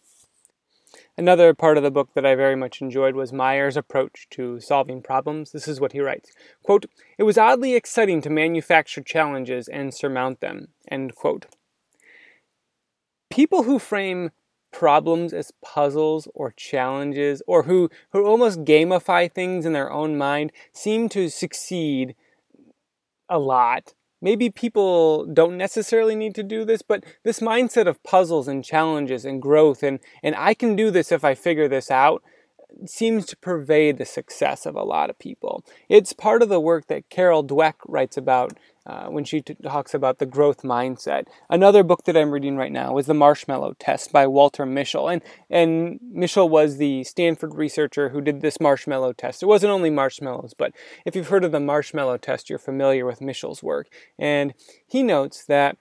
Another 1.18 1.54
part 1.54 1.78
of 1.78 1.82
the 1.82 1.90
book 1.90 2.12
that 2.14 2.26
I 2.26 2.34
very 2.34 2.56
much 2.56 2.82
enjoyed 2.82 3.14
was 3.14 3.32
Meyer's 3.32 3.76
approach 3.76 4.26
to 4.30 4.60
solving 4.60 5.00
problems. 5.00 5.50
This 5.50 5.66
is 5.66 5.80
what 5.80 5.92
he 5.92 6.00
writes. 6.00 6.30
Quote, 6.62 6.84
It 7.16 7.22
was 7.22 7.38
oddly 7.38 7.74
exciting 7.74 8.20
to 8.22 8.30
manufacture 8.30 9.02
challenges 9.02 9.66
and 9.66 9.94
surmount 9.94 10.40
them. 10.40 10.68
End 10.88 11.14
quote. 11.14 11.46
People 13.30 13.62
who 13.62 13.78
frame 13.78 14.30
problems 14.72 15.32
as 15.32 15.52
puzzles 15.64 16.28
or 16.34 16.52
challenges 16.52 17.42
or 17.46 17.62
who, 17.62 17.88
who 18.12 18.26
almost 18.26 18.64
gamify 18.64 19.32
things 19.32 19.64
in 19.64 19.72
their 19.72 19.90
own 19.90 20.18
mind 20.18 20.52
seem 20.72 21.08
to 21.08 21.30
succeed 21.30 22.14
a 23.28 23.38
lot 23.38 23.94
maybe 24.20 24.50
people 24.50 25.26
don't 25.26 25.56
necessarily 25.56 26.14
need 26.14 26.34
to 26.34 26.42
do 26.42 26.64
this, 26.64 26.82
but 26.82 27.04
this 27.22 27.40
mindset 27.40 27.86
of 27.86 28.02
puzzles 28.02 28.48
and 28.48 28.64
challenges 28.64 29.24
and 29.24 29.42
growth 29.42 29.82
and, 29.82 30.00
and 30.22 30.34
I 30.36 30.54
can 30.54 30.76
do 30.76 30.90
this 30.90 31.12
if 31.12 31.24
I 31.24 31.34
figure 31.34 31.68
this 31.68 31.90
out 31.90 32.22
seems 32.84 33.24
to 33.26 33.36
pervade 33.36 33.96
the 33.96 34.04
success 34.04 34.66
of 34.66 34.74
a 34.74 34.82
lot 34.82 35.08
of 35.08 35.18
people. 35.18 35.64
It's 35.88 36.12
part 36.12 36.42
of 36.42 36.48
the 36.48 36.60
work 36.60 36.86
that 36.86 37.08
Carol 37.08 37.44
Dweck 37.44 37.74
writes 37.86 38.16
about 38.16 38.58
uh, 38.86 39.06
when 39.06 39.24
she 39.24 39.40
t- 39.40 39.56
talks 39.62 39.94
about 39.94 40.18
the 40.18 40.26
growth 40.26 40.62
mindset. 40.62 41.26
Another 41.50 41.82
book 41.82 42.04
that 42.04 42.16
I'm 42.16 42.30
reading 42.30 42.56
right 42.56 42.70
now 42.70 42.96
is 42.98 43.06
The 43.06 43.14
Marshmallow 43.14 43.74
Test 43.78 44.12
by 44.12 44.26
Walter 44.26 44.64
Mischel. 44.64 45.12
And, 45.12 45.22
and 45.50 45.98
Mischel 46.14 46.48
was 46.48 46.76
the 46.76 47.02
Stanford 47.04 47.54
researcher 47.54 48.10
who 48.10 48.20
did 48.20 48.40
this 48.40 48.60
marshmallow 48.60 49.14
test. 49.14 49.42
It 49.42 49.46
wasn't 49.46 49.72
only 49.72 49.90
marshmallows, 49.90 50.54
but 50.56 50.72
if 51.04 51.16
you've 51.16 51.28
heard 51.28 51.44
of 51.44 51.52
the 51.52 51.60
marshmallow 51.60 52.18
test, 52.18 52.48
you're 52.48 52.58
familiar 52.58 53.04
with 53.04 53.20
Mischel's 53.20 53.62
work. 53.62 53.88
And 54.18 54.54
he 54.86 55.02
notes 55.02 55.44
that 55.46 55.76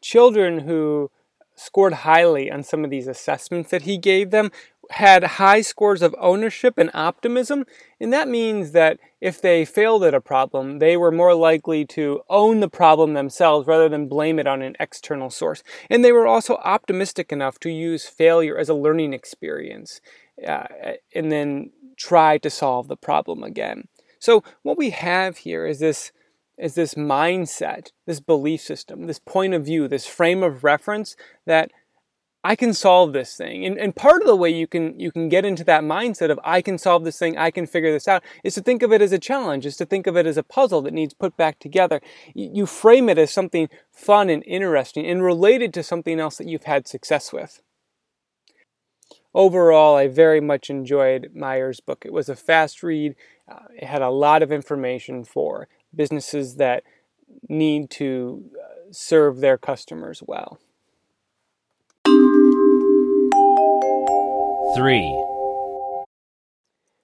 children 0.00 0.60
who 0.60 1.10
scored 1.56 1.92
highly 1.92 2.50
on 2.50 2.62
some 2.62 2.84
of 2.84 2.90
these 2.90 3.06
assessments 3.06 3.70
that 3.70 3.82
he 3.82 3.96
gave 3.96 4.30
them 4.30 4.50
had 4.90 5.24
high 5.24 5.60
scores 5.60 6.02
of 6.02 6.14
ownership 6.18 6.78
and 6.78 6.90
optimism, 6.94 7.64
and 8.00 8.12
that 8.12 8.28
means 8.28 8.72
that 8.72 8.98
if 9.20 9.40
they 9.40 9.64
failed 9.64 10.04
at 10.04 10.14
a 10.14 10.20
problem, 10.20 10.78
they 10.78 10.96
were 10.96 11.10
more 11.10 11.34
likely 11.34 11.84
to 11.86 12.22
own 12.28 12.60
the 12.60 12.68
problem 12.68 13.14
themselves 13.14 13.66
rather 13.66 13.88
than 13.88 14.08
blame 14.08 14.38
it 14.38 14.46
on 14.46 14.62
an 14.62 14.76
external 14.78 15.30
source. 15.30 15.62
And 15.88 16.04
they 16.04 16.12
were 16.12 16.26
also 16.26 16.56
optimistic 16.56 17.32
enough 17.32 17.58
to 17.60 17.70
use 17.70 18.04
failure 18.06 18.58
as 18.58 18.68
a 18.68 18.74
learning 18.74 19.12
experience 19.12 20.00
uh, 20.46 20.66
and 21.14 21.32
then 21.32 21.70
try 21.96 22.38
to 22.38 22.50
solve 22.50 22.88
the 22.88 22.96
problem 22.96 23.42
again. 23.42 23.88
So 24.18 24.42
what 24.62 24.78
we 24.78 24.90
have 24.90 25.38
here 25.38 25.66
is 25.66 25.78
this 25.78 26.12
is 26.56 26.74
this 26.74 26.94
mindset, 26.94 27.90
this 28.06 28.20
belief 28.20 28.60
system, 28.60 29.06
this 29.06 29.18
point 29.18 29.54
of 29.54 29.64
view, 29.64 29.88
this 29.88 30.06
frame 30.06 30.42
of 30.42 30.62
reference 30.62 31.16
that 31.46 31.72
I 32.46 32.56
can 32.56 32.74
solve 32.74 33.14
this 33.14 33.34
thing. 33.36 33.64
And, 33.64 33.78
and 33.78 33.96
part 33.96 34.20
of 34.20 34.26
the 34.26 34.36
way 34.36 34.50
you 34.50 34.66
can 34.66 35.00
you 35.00 35.10
can 35.10 35.30
get 35.30 35.46
into 35.46 35.64
that 35.64 35.82
mindset 35.82 36.30
of 36.30 36.38
I 36.44 36.60
can 36.60 36.76
solve 36.76 37.04
this 37.04 37.18
thing, 37.18 37.38
I 37.38 37.50
can 37.50 37.66
figure 37.66 37.90
this 37.90 38.06
out, 38.06 38.22
is 38.44 38.54
to 38.54 38.60
think 38.60 38.82
of 38.82 38.92
it 38.92 39.00
as 39.00 39.12
a 39.12 39.18
challenge, 39.18 39.64
is 39.64 39.78
to 39.78 39.86
think 39.86 40.06
of 40.06 40.14
it 40.14 40.26
as 40.26 40.36
a 40.36 40.42
puzzle 40.42 40.82
that 40.82 40.92
needs 40.92 41.14
put 41.14 41.38
back 41.38 41.58
together. 41.58 42.02
You, 42.34 42.66
frame 42.66 43.08
it 43.08 43.16
as 43.16 43.32
something 43.32 43.70
fun 43.90 44.28
and 44.28 44.44
interesting 44.46 45.06
and 45.06 45.22
related 45.22 45.72
to 45.74 45.82
something 45.82 46.20
else 46.20 46.36
that 46.36 46.46
you've 46.46 46.64
had 46.64 46.86
success 46.86 47.32
with. 47.32 47.62
Overall, 49.32 49.96
I 49.96 50.06
very 50.08 50.40
much 50.40 50.68
enjoyed 50.68 51.30
Meyer's 51.34 51.80
book. 51.80 52.04
It 52.04 52.12
was 52.12 52.28
a 52.28 52.36
fast 52.36 52.82
read. 52.82 53.16
Uh, 53.50 53.64
it 53.74 53.86
had 53.86 54.02
a 54.02 54.10
lot 54.10 54.42
of 54.42 54.52
information 54.52 55.24
for 55.24 55.66
businesses 55.94 56.56
that 56.56 56.84
need 57.48 57.90
to 57.90 58.44
uh, 58.54 58.92
serve 58.92 59.38
their 59.38 59.56
customers 59.56 60.22
well. 60.24 60.58
3. 64.74 65.24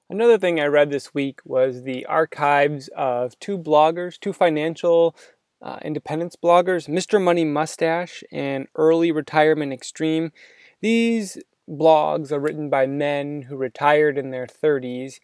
Another 0.09 0.39
thing 0.39 0.59
I 0.59 0.65
read 0.65 0.91
this 0.91 1.15
week 1.15 1.41
was 1.45 1.85
the 1.85 2.05
archives 2.07 2.89
of 2.97 3.39
two 3.39 3.57
bloggers, 3.57 4.19
two 4.19 4.33
financial 4.33 5.15
uh, 5.63 5.79
independence 5.83 6.35
bloggers, 6.35 6.89
Mr. 6.89 7.23
Money 7.23 7.45
Mustache 7.45 8.25
and 8.33 8.67
Early 8.75 9.13
Retirement 9.13 9.73
Extreme. 9.73 10.33
These 10.81 11.39
blogs 11.69 12.33
are 12.33 12.41
written 12.41 12.71
by 12.71 12.87
men 12.87 13.43
who 13.43 13.57
retired 13.57 14.19
in 14.19 14.31
their 14.31 14.47
30s 14.47 15.21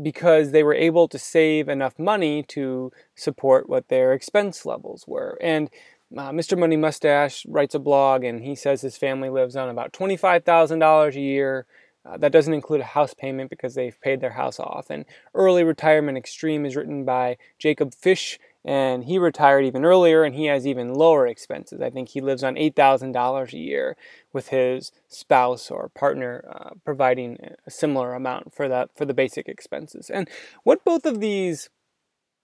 because 0.00 0.52
they 0.52 0.62
were 0.62 0.74
able 0.74 1.08
to 1.08 1.18
save 1.18 1.68
enough 1.68 1.98
money 1.98 2.42
to 2.44 2.92
support 3.14 3.68
what 3.68 3.88
their 3.88 4.12
expense 4.12 4.64
levels 4.64 5.04
were. 5.08 5.36
And 5.42 5.68
uh, 6.16 6.30
Mr. 6.30 6.58
Money 6.58 6.76
Mustache 6.76 7.46
writes 7.46 7.74
a 7.74 7.78
blog 7.78 8.24
and 8.24 8.42
he 8.42 8.54
says 8.54 8.82
his 8.82 8.96
family 8.96 9.30
lives 9.30 9.56
on 9.56 9.68
about 9.68 9.92
$25,000 9.92 11.14
a 11.14 11.20
year. 11.20 11.66
Uh, 12.04 12.16
that 12.16 12.32
doesn't 12.32 12.54
include 12.54 12.80
a 12.80 12.84
house 12.84 13.14
payment 13.14 13.48
because 13.48 13.74
they've 13.74 14.00
paid 14.00 14.20
their 14.20 14.32
house 14.32 14.58
off. 14.58 14.90
And 14.90 15.04
Early 15.34 15.62
Retirement 15.62 16.18
Extreme 16.18 16.66
is 16.66 16.74
written 16.74 17.04
by 17.04 17.36
Jacob 17.58 17.94
Fish, 17.94 18.40
and 18.64 19.04
he 19.04 19.18
retired 19.18 19.64
even 19.64 19.84
earlier 19.84 20.24
and 20.24 20.34
he 20.34 20.46
has 20.46 20.66
even 20.66 20.94
lower 20.94 21.26
expenses. 21.26 21.80
I 21.80 21.90
think 21.90 22.08
he 22.08 22.20
lives 22.20 22.42
on 22.42 22.56
$8,000 22.56 23.52
a 23.52 23.56
year 23.56 23.96
with 24.32 24.48
his 24.48 24.92
spouse 25.08 25.70
or 25.70 25.90
partner 25.90 26.44
uh, 26.52 26.70
providing 26.84 27.38
a 27.66 27.70
similar 27.70 28.14
amount 28.14 28.52
for 28.52 28.68
that 28.68 28.90
for 28.96 29.04
the 29.04 29.14
basic 29.14 29.48
expenses. 29.48 30.10
And 30.10 30.28
what 30.64 30.84
both 30.84 31.06
of 31.06 31.20
these 31.20 31.70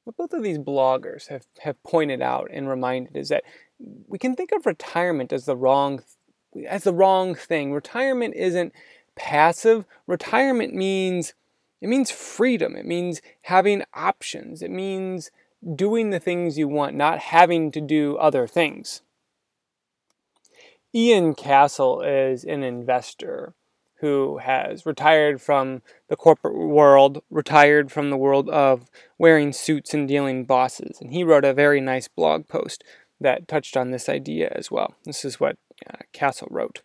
what 0.09 0.17
both 0.17 0.33
of 0.33 0.43
these 0.43 0.57
bloggers 0.57 1.29
have, 1.29 1.45
have 1.61 1.83
pointed 1.83 2.23
out 2.23 2.49
and 2.50 2.67
reminded 2.67 3.15
is 3.15 3.29
that 3.29 3.45
we 4.07 4.19
can 4.19 4.35
think 4.35 4.53
of 4.53 4.65
retirement 4.65 5.35
as 5.35 5.45
the 5.45 5.55
wrong 5.55 6.03
as 6.67 6.85
the 6.85 6.95
wrong 6.95 7.35
thing. 7.35 7.75
Retirement 7.75 8.35
isn't 8.35 8.73
passive. 9.17 9.85
Retirement 10.07 10.73
means 10.75 11.35
it 11.83 11.91
means 11.91 12.11
freedom. 12.11 12.75
It 12.75 12.87
means 12.87 13.21
having 13.43 13.83
options. 13.93 14.62
It 14.62 14.71
means 14.71 15.31
doing 15.75 16.09
the 16.09 16.21
things 16.21 16.57
you 16.57 16.69
want, 16.69 16.97
not 16.97 17.19
having 17.19 17.71
to 17.73 17.81
do 17.83 18.17
other 18.17 18.47
things. 18.47 19.03
Ian 20.95 21.35
Cassel 21.35 22.00
is 22.00 22.45
an 22.45 22.62
investor 22.62 23.53
who 24.00 24.38
has 24.38 24.87
retired 24.87 25.40
from 25.40 25.83
the 26.09 26.17
corporate 26.17 26.57
world, 26.57 27.23
retired 27.31 27.90
from 27.90 28.11
the 28.11 28.17
world 28.17 28.49
of 28.49 28.90
wearing 29.19 29.52
suits 29.52 29.93
and 29.93 30.07
dealing 30.07 30.45
bosses. 30.45 31.00
And 31.00 31.12
he 31.12 31.25
wrote 31.25 31.45
a 31.45 31.55
very 31.55 31.81
nice 31.81 32.09
blog 32.09 32.49
post 32.49 32.85
that 33.21 33.49
touched 33.49 33.76
on 33.76 33.90
this 33.90 34.09
idea 34.09 34.52
as 34.55 34.71
well. 34.71 34.95
This 35.05 35.25
is 35.25 35.40
what 35.40 35.57
uh, 35.88 35.99
Cassel 36.12 36.49
wrote. 36.50 36.83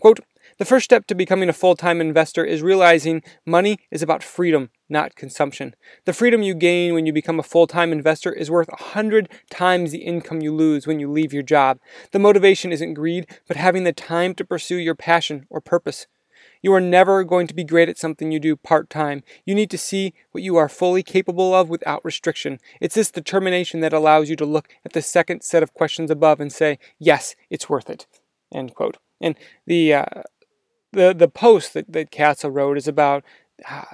Quote, 0.00 0.20
the 0.58 0.64
first 0.64 0.84
step 0.84 1.06
to 1.06 1.14
becoming 1.14 1.48
a 1.48 1.54
full 1.54 1.74
time 1.74 2.00
investor 2.00 2.44
is 2.44 2.62
realizing 2.62 3.22
money 3.46 3.78
is 3.90 4.02
about 4.02 4.22
freedom, 4.22 4.70
not 4.88 5.16
consumption. 5.16 5.74
The 6.04 6.12
freedom 6.12 6.42
you 6.42 6.54
gain 6.54 6.94
when 6.94 7.06
you 7.06 7.12
become 7.12 7.40
a 7.40 7.44
full 7.44 7.66
time 7.66 7.90
investor 7.90 8.32
is 8.32 8.50
worth 8.50 8.68
a 8.68 8.82
hundred 8.92 9.28
times 9.50 9.90
the 9.90 10.04
income 10.04 10.42
you 10.42 10.54
lose 10.54 10.86
when 10.86 11.00
you 11.00 11.10
leave 11.10 11.32
your 11.32 11.42
job. 11.42 11.78
The 12.12 12.18
motivation 12.18 12.72
isn't 12.72 12.94
greed, 12.94 13.26
but 13.48 13.56
having 13.56 13.84
the 13.84 13.92
time 13.92 14.34
to 14.34 14.44
pursue 14.44 14.76
your 14.76 14.94
passion 14.94 15.46
or 15.48 15.60
purpose. 15.60 16.06
You 16.64 16.72
are 16.72 16.80
never 16.80 17.24
going 17.24 17.46
to 17.48 17.54
be 17.54 17.62
great 17.62 17.90
at 17.90 17.98
something 17.98 18.32
you 18.32 18.40
do 18.40 18.56
part 18.56 18.88
time. 18.88 19.22
You 19.44 19.54
need 19.54 19.68
to 19.68 19.76
see 19.76 20.14
what 20.32 20.42
you 20.42 20.56
are 20.56 20.70
fully 20.70 21.02
capable 21.02 21.52
of 21.52 21.68
without 21.68 22.02
restriction. 22.02 22.58
It's 22.80 22.94
this 22.94 23.10
determination 23.10 23.80
that 23.80 23.92
allows 23.92 24.30
you 24.30 24.36
to 24.36 24.46
look 24.46 24.70
at 24.82 24.94
the 24.94 25.02
second 25.02 25.42
set 25.42 25.62
of 25.62 25.74
questions 25.74 26.10
above 26.10 26.40
and 26.40 26.50
say, 26.50 26.78
yes, 26.98 27.36
it's 27.50 27.68
worth 27.68 27.90
it. 27.90 28.06
End 28.50 28.74
quote. 28.74 28.96
And 29.20 29.36
the, 29.66 29.92
uh, 29.92 30.22
the, 30.90 31.12
the 31.12 31.28
post 31.28 31.74
that, 31.74 31.92
that 31.92 32.10
Cassel 32.10 32.50
wrote 32.50 32.78
is 32.78 32.88
about 32.88 33.24
uh, 33.68 33.84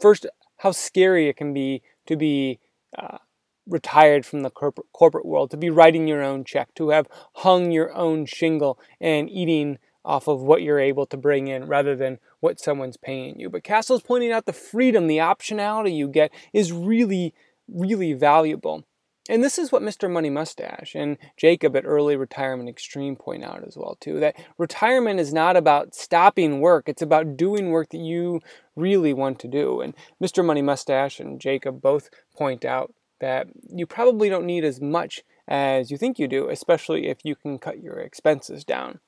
first 0.00 0.24
how 0.58 0.70
scary 0.70 1.28
it 1.28 1.36
can 1.36 1.52
be 1.52 1.82
to 2.06 2.16
be 2.16 2.60
uh, 2.96 3.18
retired 3.66 4.24
from 4.24 4.42
the 4.42 4.50
corporate 4.50 5.26
world, 5.26 5.50
to 5.50 5.56
be 5.56 5.68
writing 5.68 6.06
your 6.06 6.22
own 6.22 6.44
check, 6.44 6.72
to 6.76 6.90
have 6.90 7.08
hung 7.38 7.72
your 7.72 7.92
own 7.92 8.24
shingle 8.24 8.78
and 9.00 9.28
eating 9.28 9.78
off 10.04 10.28
of 10.28 10.40
what 10.42 10.62
you're 10.62 10.78
able 10.78 11.06
to 11.06 11.16
bring 11.16 11.48
in 11.48 11.66
rather 11.66 11.96
than 11.96 12.18
what 12.40 12.60
someone's 12.60 12.96
paying 12.96 13.40
you. 13.40 13.48
But 13.48 13.64
Cassel's 13.64 14.02
pointing 14.02 14.32
out 14.32 14.46
the 14.46 14.52
freedom, 14.52 15.06
the 15.06 15.18
optionality 15.18 15.96
you 15.96 16.08
get 16.08 16.30
is 16.52 16.72
really, 16.72 17.34
really 17.68 18.12
valuable. 18.12 18.84
And 19.28 19.42
this 19.42 19.58
is 19.58 19.72
what 19.72 19.80
Mr. 19.80 20.10
Money 20.10 20.28
Mustache 20.28 20.94
and 20.94 21.16
Jacob 21.38 21.74
at 21.76 21.86
Early 21.86 22.14
Retirement 22.14 22.68
Extreme 22.68 23.16
point 23.16 23.42
out 23.42 23.66
as 23.66 23.74
well 23.76 23.96
too 23.98 24.20
that 24.20 24.36
retirement 24.58 25.18
is 25.18 25.32
not 25.32 25.56
about 25.56 25.94
stopping 25.94 26.60
work 26.60 26.88
it's 26.88 27.00
about 27.00 27.36
doing 27.36 27.70
work 27.70 27.88
that 27.90 27.98
you 27.98 28.40
really 28.76 29.14
want 29.14 29.38
to 29.38 29.48
do 29.48 29.80
and 29.80 29.94
Mr. 30.22 30.44
Money 30.44 30.60
Mustache 30.60 31.20
and 31.20 31.40
Jacob 31.40 31.80
both 31.80 32.10
point 32.36 32.66
out 32.66 32.92
that 33.20 33.46
you 33.70 33.86
probably 33.86 34.28
don't 34.28 34.44
need 34.44 34.64
as 34.64 34.80
much 34.80 35.22
as 35.48 35.90
you 35.90 35.96
think 35.96 36.18
you 36.18 36.28
do 36.28 36.50
especially 36.50 37.06
if 37.06 37.24
you 37.24 37.34
can 37.34 37.58
cut 37.58 37.82
your 37.82 37.98
expenses 37.98 38.62
down 38.62 39.00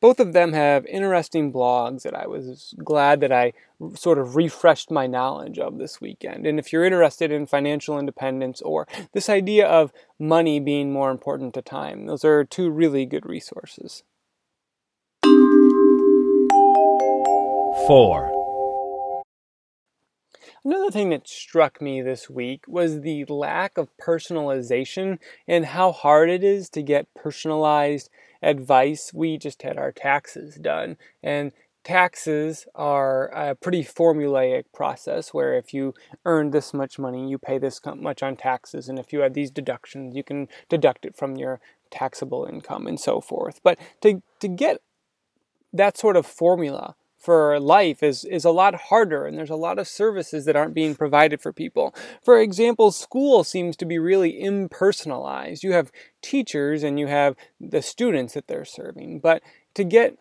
both 0.00 0.20
of 0.20 0.32
them 0.32 0.52
have 0.52 0.86
interesting 0.86 1.52
blogs 1.52 2.02
that 2.02 2.14
I 2.14 2.26
was 2.26 2.74
glad 2.84 3.20
that 3.20 3.32
I 3.32 3.52
sort 3.94 4.18
of 4.18 4.36
refreshed 4.36 4.90
my 4.90 5.06
knowledge 5.06 5.58
of 5.58 5.78
this 5.78 6.00
weekend. 6.00 6.46
And 6.46 6.58
if 6.58 6.72
you're 6.72 6.84
interested 6.84 7.32
in 7.32 7.46
financial 7.46 7.98
independence 7.98 8.60
or 8.62 8.86
this 9.12 9.28
idea 9.28 9.66
of 9.66 9.92
money 10.18 10.60
being 10.60 10.92
more 10.92 11.10
important 11.10 11.54
to 11.54 11.62
time, 11.62 12.06
those 12.06 12.24
are 12.24 12.44
two 12.44 12.70
really 12.70 13.06
good 13.06 13.26
resources. 13.26 14.02
4. 17.86 18.38
Another 20.64 20.90
thing 20.90 21.10
that 21.10 21.26
struck 21.28 21.80
me 21.80 22.02
this 22.02 22.28
week 22.28 22.64
was 22.66 23.00
the 23.00 23.24
lack 23.26 23.78
of 23.78 23.88
personalization 23.96 25.18
and 25.46 25.64
how 25.64 25.92
hard 25.92 26.28
it 26.28 26.44
is 26.44 26.68
to 26.70 26.82
get 26.82 27.14
personalized 27.14 28.10
advice. 28.42 29.12
We 29.14 29.38
just 29.38 29.62
had 29.62 29.76
our 29.78 29.92
taxes 29.92 30.56
done, 30.56 30.96
and 31.22 31.52
taxes 31.84 32.66
are 32.74 33.28
a 33.28 33.54
pretty 33.54 33.82
formulaic 33.82 34.64
process 34.74 35.32
where 35.32 35.54
if 35.54 35.72
you 35.72 35.94
earn 36.24 36.50
this 36.50 36.74
much 36.74 36.98
money, 36.98 37.28
you 37.28 37.38
pay 37.38 37.58
this 37.58 37.80
much 37.96 38.22
on 38.22 38.36
taxes, 38.36 38.88
and 38.88 38.98
if 38.98 39.12
you 39.12 39.20
have 39.20 39.34
these 39.34 39.50
deductions, 39.50 40.14
you 40.14 40.22
can 40.22 40.48
deduct 40.68 41.06
it 41.06 41.16
from 41.16 41.36
your 41.36 41.60
taxable 41.90 42.44
income 42.44 42.86
and 42.86 43.00
so 43.00 43.20
forth. 43.20 43.60
But 43.62 43.78
to, 44.02 44.22
to 44.40 44.48
get 44.48 44.80
that 45.72 45.96
sort 45.96 46.16
of 46.16 46.26
formula 46.26 46.94
for 47.18 47.58
life 47.58 48.02
is, 48.02 48.24
is 48.24 48.44
a 48.44 48.50
lot 48.50 48.74
harder 48.74 49.26
and 49.26 49.36
there's 49.36 49.50
a 49.50 49.56
lot 49.56 49.78
of 49.78 49.88
services 49.88 50.44
that 50.44 50.56
aren't 50.56 50.74
being 50.74 50.94
provided 50.94 51.40
for 51.40 51.52
people. 51.52 51.94
For 52.22 52.40
example, 52.40 52.92
school 52.92 53.42
seems 53.44 53.76
to 53.78 53.84
be 53.84 53.98
really 53.98 54.40
impersonalized. 54.40 55.62
You 55.62 55.72
have 55.72 55.90
teachers 56.22 56.82
and 56.82 56.98
you 56.98 57.08
have 57.08 57.34
the 57.60 57.82
students 57.82 58.34
that 58.34 58.46
they're 58.46 58.64
serving, 58.64 59.18
but 59.18 59.42
to 59.74 59.84
get 59.84 60.18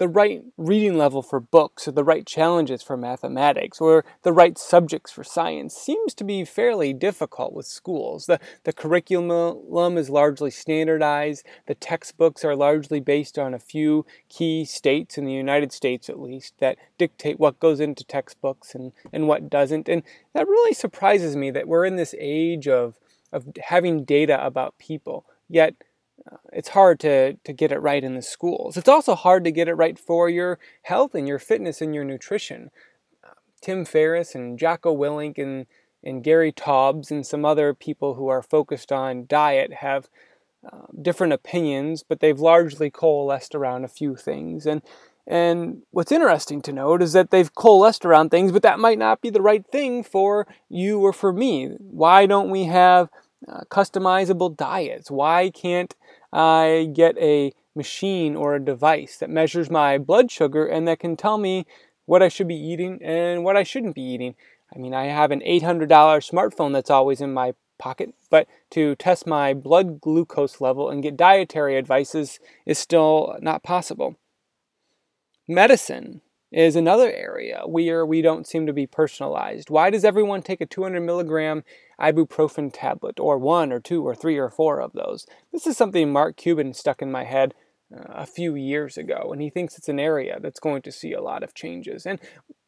the 0.00 0.08
right 0.08 0.42
reading 0.56 0.96
level 0.96 1.20
for 1.20 1.38
books 1.38 1.86
or 1.86 1.92
the 1.92 2.02
right 2.02 2.26
challenges 2.26 2.82
for 2.82 2.96
mathematics 2.96 3.82
or 3.82 4.02
the 4.22 4.32
right 4.32 4.56
subjects 4.56 5.12
for 5.12 5.22
science 5.22 5.74
seems 5.74 6.14
to 6.14 6.24
be 6.24 6.42
fairly 6.42 6.94
difficult 6.94 7.52
with 7.52 7.66
schools. 7.66 8.24
The, 8.24 8.40
the 8.64 8.72
curriculum 8.72 9.98
is 9.98 10.08
largely 10.08 10.50
standardized, 10.50 11.44
the 11.66 11.74
textbooks 11.74 12.46
are 12.46 12.56
largely 12.56 12.98
based 12.98 13.38
on 13.38 13.52
a 13.52 13.58
few 13.58 14.06
key 14.30 14.64
states, 14.64 15.18
in 15.18 15.26
the 15.26 15.34
United 15.34 15.70
States 15.70 16.08
at 16.08 16.18
least, 16.18 16.54
that 16.60 16.78
dictate 16.96 17.38
what 17.38 17.60
goes 17.60 17.78
into 17.78 18.02
textbooks 18.02 18.74
and, 18.74 18.92
and 19.12 19.28
what 19.28 19.50
doesn't. 19.50 19.86
And 19.86 20.02
that 20.32 20.48
really 20.48 20.72
surprises 20.72 21.36
me 21.36 21.50
that 21.50 21.68
we're 21.68 21.84
in 21.84 21.96
this 21.96 22.14
age 22.18 22.66
of, 22.66 22.98
of 23.34 23.44
having 23.64 24.04
data 24.04 24.42
about 24.42 24.78
people, 24.78 25.26
yet 25.46 25.74
it's 26.52 26.70
hard 26.70 27.00
to, 27.00 27.34
to 27.34 27.52
get 27.52 27.72
it 27.72 27.78
right 27.78 28.02
in 28.02 28.14
the 28.14 28.22
schools. 28.22 28.76
It's 28.76 28.88
also 28.88 29.14
hard 29.14 29.44
to 29.44 29.52
get 29.52 29.68
it 29.68 29.74
right 29.74 29.98
for 29.98 30.28
your 30.28 30.58
health 30.82 31.14
and 31.14 31.26
your 31.26 31.38
fitness 31.38 31.80
and 31.80 31.94
your 31.94 32.04
nutrition. 32.04 32.70
Tim 33.60 33.84
Ferriss 33.84 34.34
and 34.34 34.58
Jocko 34.58 34.96
Willink 34.96 35.38
and, 35.38 35.66
and 36.02 36.24
Gary 36.24 36.52
Taubes 36.52 37.10
and 37.10 37.26
some 37.26 37.44
other 37.44 37.74
people 37.74 38.14
who 38.14 38.28
are 38.28 38.42
focused 38.42 38.90
on 38.90 39.26
diet 39.26 39.74
have 39.74 40.08
uh, 40.70 40.86
different 41.00 41.32
opinions, 41.32 42.02
but 42.02 42.20
they've 42.20 42.38
largely 42.38 42.90
coalesced 42.90 43.54
around 43.54 43.84
a 43.84 43.88
few 43.88 44.16
things. 44.16 44.66
And 44.66 44.82
and 45.26 45.82
what's 45.90 46.10
interesting 46.10 46.60
to 46.62 46.72
note 46.72 47.02
is 47.02 47.12
that 47.12 47.30
they've 47.30 47.54
coalesced 47.54 48.04
around 48.04 48.30
things, 48.30 48.50
but 48.50 48.62
that 48.62 48.80
might 48.80 48.98
not 48.98 49.20
be 49.20 49.30
the 49.30 49.42
right 49.42 49.64
thing 49.64 50.02
for 50.02 50.46
you 50.68 51.00
or 51.00 51.12
for 51.12 51.32
me. 51.32 51.68
Why 51.78 52.26
don't 52.26 52.50
we 52.50 52.64
have 52.64 53.10
uh, 53.48 53.60
customizable 53.70 54.56
diets? 54.56 55.10
Why 55.10 55.50
can't 55.50 55.94
I 56.32 56.90
get 56.92 57.16
a 57.18 57.52
machine 57.74 58.36
or 58.36 58.54
a 58.54 58.64
device 58.64 59.16
that 59.18 59.30
measures 59.30 59.70
my 59.70 59.98
blood 59.98 60.30
sugar 60.30 60.66
and 60.66 60.86
that 60.88 60.98
can 60.98 61.16
tell 61.16 61.38
me 61.38 61.66
what 62.06 62.22
I 62.22 62.28
should 62.28 62.48
be 62.48 62.56
eating 62.56 62.98
and 63.02 63.44
what 63.44 63.56
I 63.56 63.62
shouldn't 63.62 63.94
be 63.94 64.02
eating. 64.02 64.34
I 64.74 64.78
mean, 64.78 64.94
I 64.94 65.06
have 65.06 65.30
an 65.30 65.40
$800 65.40 65.88
smartphone 65.88 66.72
that's 66.72 66.90
always 66.90 67.20
in 67.20 67.32
my 67.32 67.54
pocket, 67.78 68.14
but 68.30 68.46
to 68.70 68.94
test 68.96 69.26
my 69.26 69.54
blood 69.54 70.00
glucose 70.00 70.60
level 70.60 70.90
and 70.90 71.02
get 71.02 71.16
dietary 71.16 71.78
advices 71.78 72.38
is 72.66 72.78
still 72.78 73.36
not 73.40 73.62
possible. 73.62 74.16
Medicine 75.48 76.20
is 76.50 76.74
another 76.74 77.12
area 77.12 77.62
where 77.64 78.04
we 78.04 78.22
don't 78.22 78.46
seem 78.46 78.66
to 78.66 78.72
be 78.72 78.86
personalized. 78.86 79.70
Why 79.70 79.90
does 79.90 80.04
everyone 80.04 80.42
take 80.42 80.60
a 80.60 80.66
200 80.66 81.00
milligram 81.00 81.64
ibuprofen 82.00 82.70
tablet, 82.72 83.20
or 83.20 83.38
one, 83.38 83.72
or 83.72 83.80
two, 83.80 84.06
or 84.06 84.14
three, 84.14 84.36
or 84.36 84.50
four 84.50 84.80
of 84.80 84.92
those? 84.92 85.26
This 85.52 85.66
is 85.66 85.76
something 85.76 86.12
Mark 86.12 86.36
Cuban 86.36 86.74
stuck 86.74 87.02
in 87.02 87.12
my 87.12 87.24
head 87.24 87.54
uh, 87.94 88.02
a 88.08 88.26
few 88.26 88.54
years 88.54 88.96
ago, 88.96 89.30
and 89.32 89.40
he 89.40 89.50
thinks 89.50 89.78
it's 89.78 89.88
an 89.88 90.00
area 90.00 90.38
that's 90.40 90.60
going 90.60 90.82
to 90.82 90.92
see 90.92 91.12
a 91.12 91.22
lot 91.22 91.42
of 91.42 91.54
changes. 91.54 92.04
And 92.06 92.18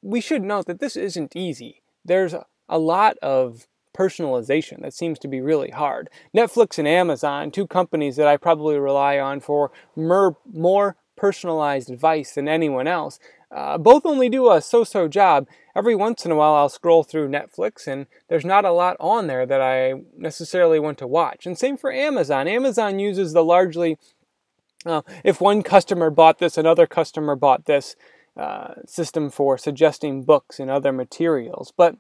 we 0.01 0.21
should 0.21 0.43
note 0.43 0.67
that 0.67 0.81
this 0.81 0.97
isn't 0.97 1.35
easy. 1.35 1.83
There's 2.05 2.35
a 2.69 2.79
lot 2.79 3.19
of 3.19 3.67
personalization 3.97 4.81
that 4.83 4.95
seems 4.95 5.19
to 5.19 5.29
be 5.29 5.41
really 5.41 5.71
hard. 5.71 6.09
Netflix 6.35 6.79
and 6.79 6.89
Amazon, 6.89 7.51
two 7.51 7.67
companies 7.67 8.17
that 8.17 8.27
I 8.29 8.37
probably 8.37 8.79
rely 8.79 9.19
on 9.19 9.41
for 9.41 9.71
more, 9.95 10.37
more 10.51 10.97
personalized 11.17 11.91
advice 11.91 12.33
than 12.35 12.49
anyone 12.49 12.87
else, 12.87 13.19
uh, 13.53 13.77
both 13.77 14.07
only 14.07 14.29
do 14.29 14.51
a 14.51 14.63
so 14.63 14.83
so 14.85 15.09
job. 15.09 15.47
Every 15.77 15.95
once 15.95 16.25
in 16.25 16.33
a 16.33 16.37
while, 16.37 16.55
I'll 16.55 16.69
scroll 16.69 17.03
through 17.03 17.29
Netflix, 17.29 17.87
and 17.87 18.07
there's 18.29 18.45
not 18.45 18.65
a 18.65 18.73
lot 18.73 18.97
on 18.99 19.27
there 19.27 19.47
that 19.47 19.61
I 19.61 19.95
necessarily 20.17 20.79
want 20.79 20.99
to 20.99 21.07
watch. 21.07 21.47
And 21.47 21.59
same 21.59 21.77
for 21.77 21.93
Amazon. 21.93 22.49
Amazon 22.49 22.99
uses 22.99 23.33
the 23.33 23.45
largely, 23.45 23.99
uh, 24.87 25.03
if 25.25 25.41
one 25.41 25.63
customer 25.63 26.11
bought 26.11 26.39
this, 26.39 26.57
another 26.57 26.87
customer 26.87 27.37
bought 27.37 27.67
this 27.67 27.97
uh, 28.37 28.75
system 28.87 29.31
for 29.31 29.59
suggesting 29.59 30.25
books 30.25 30.59
and 30.59 30.71
other 30.71 30.93
materials. 30.93 31.73
But 31.77 31.97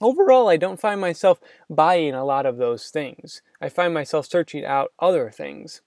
overall, 0.00 0.48
I 0.48 0.56
don't 0.56 0.80
find 0.80 1.00
myself 1.00 1.40
buying 1.70 2.14
a 2.14 2.24
lot 2.24 2.46
of 2.46 2.56
those 2.56 2.88
things. 2.88 3.42
I 3.60 3.68
find 3.68 3.94
myself 3.94 4.26
searching 4.26 4.64
out 4.64 4.92
other 4.98 5.30
things. 5.30 5.82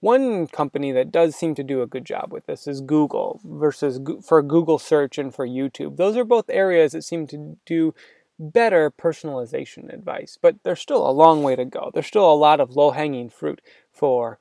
One 0.00 0.46
company 0.46 0.92
that 0.92 1.10
does 1.10 1.34
seem 1.34 1.54
to 1.54 1.64
do 1.64 1.82
a 1.82 1.86
good 1.86 2.04
job 2.04 2.32
with 2.32 2.46
this 2.46 2.66
is 2.66 2.80
Google 2.80 3.40
versus 3.44 4.00
for 4.24 4.42
Google 4.42 4.78
search 4.78 5.18
and 5.18 5.34
for 5.34 5.46
YouTube. 5.46 5.96
Those 5.96 6.16
are 6.16 6.24
both 6.24 6.50
areas 6.50 6.92
that 6.92 7.02
seem 7.02 7.26
to 7.28 7.56
do 7.64 7.94
better 8.38 8.90
personalization 8.90 9.92
advice, 9.92 10.38
but 10.40 10.56
there's 10.62 10.80
still 10.80 11.08
a 11.08 11.10
long 11.10 11.42
way 11.42 11.56
to 11.56 11.64
go. 11.64 11.90
There's 11.92 12.06
still 12.06 12.30
a 12.30 12.34
lot 12.34 12.60
of 12.60 12.76
low 12.76 12.90
hanging 12.90 13.30
fruit 13.30 13.60
for 13.92 14.38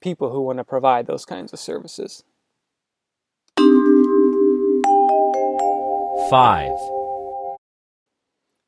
people 0.00 0.30
who 0.30 0.42
want 0.42 0.58
to 0.58 0.64
provide 0.64 1.06
those 1.06 1.24
kinds 1.24 1.52
of 1.52 1.58
services. 1.58 2.24
5. 6.30 6.72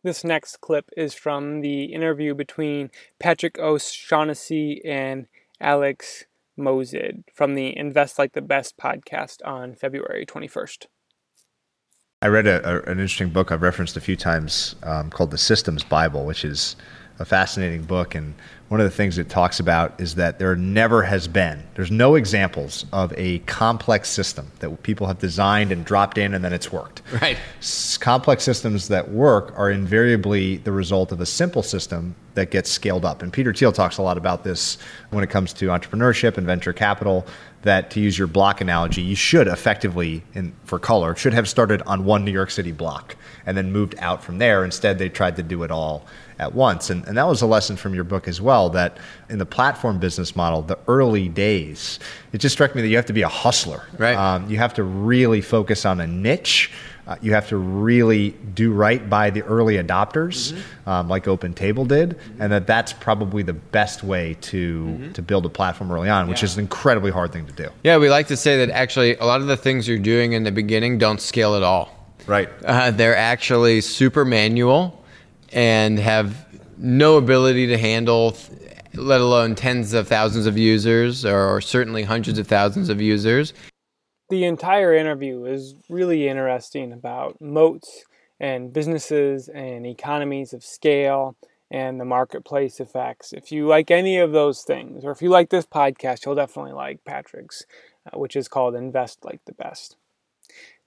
This 0.02 0.24
next 0.24 0.62
clip 0.62 0.88
is 0.96 1.12
from 1.12 1.60
the 1.60 1.84
interview 1.84 2.34
between 2.34 2.90
Patrick 3.18 3.58
O'Shaughnessy 3.58 4.80
and 4.82 5.26
Alex 5.60 6.24
Moazed 6.58 7.24
from 7.34 7.54
the 7.54 7.76
Invest 7.76 8.18
Like 8.18 8.32
the 8.32 8.42
Best 8.42 8.76
podcast 8.76 9.36
on 9.44 9.74
February 9.74 10.26
21st. 10.26 10.86
I 12.22 12.26
read 12.26 12.46
a, 12.46 12.68
a, 12.68 12.82
an 12.82 12.98
interesting 12.98 13.30
book 13.30 13.50
I've 13.50 13.62
referenced 13.62 13.96
a 13.96 14.00
few 14.00 14.16
times 14.16 14.76
um, 14.82 15.10
called 15.10 15.30
The 15.30 15.38
Systems 15.38 15.82
Bible, 15.82 16.26
which 16.26 16.44
is 16.44 16.76
a 17.20 17.24
fascinating 17.26 17.82
book. 17.82 18.14
And 18.14 18.34
one 18.68 18.80
of 18.80 18.84
the 18.84 18.90
things 18.90 19.18
it 19.18 19.28
talks 19.28 19.60
about 19.60 20.00
is 20.00 20.14
that 20.14 20.38
there 20.38 20.56
never 20.56 21.02
has 21.02 21.28
been, 21.28 21.62
there's 21.74 21.90
no 21.90 22.14
examples 22.14 22.86
of 22.92 23.12
a 23.16 23.40
complex 23.40 24.08
system 24.08 24.50
that 24.60 24.82
people 24.82 25.06
have 25.06 25.18
designed 25.18 25.70
and 25.70 25.84
dropped 25.84 26.16
in 26.16 26.32
and 26.32 26.42
then 26.42 26.52
it's 26.52 26.72
worked. 26.72 27.02
Right. 27.20 27.36
S- 27.58 27.98
complex 27.98 28.42
systems 28.42 28.88
that 28.88 29.10
work 29.10 29.52
are 29.58 29.70
invariably 29.70 30.56
the 30.58 30.72
result 30.72 31.12
of 31.12 31.20
a 31.20 31.26
simple 31.26 31.62
system 31.62 32.14
that 32.34 32.50
gets 32.50 32.70
scaled 32.70 33.04
up. 33.04 33.22
And 33.22 33.32
Peter 33.32 33.52
Thiel 33.52 33.72
talks 33.72 33.98
a 33.98 34.02
lot 34.02 34.16
about 34.16 34.44
this 34.44 34.78
when 35.10 35.22
it 35.22 35.28
comes 35.28 35.52
to 35.54 35.66
entrepreneurship 35.66 36.38
and 36.38 36.46
venture 36.46 36.72
capital. 36.72 37.26
That 37.62 37.90
to 37.90 38.00
use 38.00 38.16
your 38.16 38.26
block 38.26 38.62
analogy, 38.62 39.02
you 39.02 39.14
should 39.14 39.46
effectively, 39.46 40.22
in, 40.32 40.54
for 40.64 40.78
color, 40.78 41.14
should 41.14 41.34
have 41.34 41.46
started 41.46 41.82
on 41.82 42.06
one 42.06 42.24
New 42.24 42.30
York 42.30 42.50
City 42.50 42.72
block 42.72 43.16
and 43.44 43.54
then 43.54 43.70
moved 43.70 43.96
out 43.98 44.24
from 44.24 44.38
there. 44.38 44.64
Instead, 44.64 44.98
they 44.98 45.10
tried 45.10 45.36
to 45.36 45.42
do 45.42 45.62
it 45.62 45.70
all 45.70 46.06
at 46.40 46.54
once. 46.54 46.88
And, 46.90 47.06
and 47.06 47.16
that 47.18 47.28
was 47.28 47.42
a 47.42 47.46
lesson 47.46 47.76
from 47.76 47.94
your 47.94 48.02
book 48.02 48.26
as 48.26 48.40
well 48.40 48.70
that 48.70 48.96
in 49.28 49.38
the 49.38 49.46
platform 49.46 49.98
business 49.98 50.34
model, 50.34 50.62
the 50.62 50.78
early 50.88 51.28
days, 51.28 52.00
it 52.32 52.38
just 52.38 52.54
struck 52.54 52.74
me 52.74 52.80
that 52.80 52.88
you 52.88 52.96
have 52.96 53.06
to 53.06 53.12
be 53.12 53.22
a 53.22 53.28
hustler. 53.28 53.82
Right. 53.98 54.16
Um, 54.16 54.48
you 54.50 54.56
have 54.56 54.74
to 54.74 54.82
really 54.82 55.42
focus 55.42 55.84
on 55.84 56.00
a 56.00 56.06
niche. 56.06 56.72
Uh, 57.06 57.16
you 57.20 57.34
have 57.34 57.48
to 57.48 57.56
really 57.56 58.30
do 58.54 58.72
right 58.72 59.10
by 59.10 59.30
the 59.30 59.42
early 59.42 59.76
adopters, 59.76 60.52
mm-hmm. 60.52 60.88
um, 60.88 61.08
like 61.08 61.24
OpenTable 61.24 61.88
did, 61.88 62.10
mm-hmm. 62.10 62.42
and 62.42 62.52
that 62.52 62.66
that's 62.66 62.92
probably 62.92 63.42
the 63.42 63.52
best 63.52 64.04
way 64.04 64.36
to 64.40 64.84
mm-hmm. 64.84 65.12
to 65.12 65.22
build 65.22 65.44
a 65.44 65.48
platform 65.48 65.90
early 65.90 66.08
on, 66.08 66.28
which 66.28 66.42
yeah. 66.42 66.44
is 66.44 66.54
an 66.56 66.60
incredibly 66.60 67.10
hard 67.10 67.32
thing 67.32 67.46
to 67.46 67.52
do. 67.52 67.68
Yeah, 67.82 67.96
we 67.96 68.08
like 68.08 68.28
to 68.28 68.36
say 68.36 68.64
that 68.64 68.72
actually 68.72 69.16
a 69.16 69.24
lot 69.24 69.40
of 69.40 69.48
the 69.48 69.56
things 69.56 69.88
you're 69.88 69.98
doing 69.98 70.34
in 70.34 70.44
the 70.44 70.52
beginning 70.52 70.98
don't 70.98 71.20
scale 71.20 71.56
at 71.56 71.64
all. 71.64 71.90
Right. 72.26 72.48
Uh, 72.64 72.92
they're 72.92 73.16
actually 73.16 73.80
super 73.80 74.24
manual 74.24 74.99
and 75.52 75.98
have 75.98 76.46
no 76.78 77.16
ability 77.16 77.66
to 77.68 77.78
handle, 77.78 78.36
let 78.94 79.20
alone 79.20 79.54
tens 79.54 79.92
of 79.92 80.08
thousands 80.08 80.46
of 80.46 80.56
users 80.56 81.24
or 81.24 81.60
certainly 81.60 82.02
hundreds 82.02 82.38
of 82.38 82.46
thousands 82.46 82.88
of 82.88 83.00
users. 83.00 83.52
The 84.30 84.44
entire 84.44 84.94
interview 84.94 85.44
is 85.44 85.74
really 85.88 86.28
interesting 86.28 86.92
about 86.92 87.40
moats 87.40 88.04
and 88.38 88.72
businesses 88.72 89.48
and 89.48 89.84
economies 89.84 90.52
of 90.52 90.64
scale 90.64 91.36
and 91.70 92.00
the 92.00 92.04
marketplace 92.04 92.80
effects. 92.80 93.32
If 93.32 93.52
you 93.52 93.66
like 93.66 93.90
any 93.90 94.18
of 94.18 94.32
those 94.32 94.62
things, 94.62 95.04
or 95.04 95.10
if 95.10 95.22
you 95.22 95.28
like 95.28 95.50
this 95.50 95.66
podcast, 95.66 96.24
you'll 96.24 96.34
definitely 96.34 96.72
like 96.72 97.04
Patrick's, 97.04 97.64
uh, 98.06 98.18
which 98.18 98.34
is 98.34 98.48
called 98.48 98.74
Invest 98.74 99.24
Like 99.24 99.40
the 99.44 99.52
Best. 99.52 99.96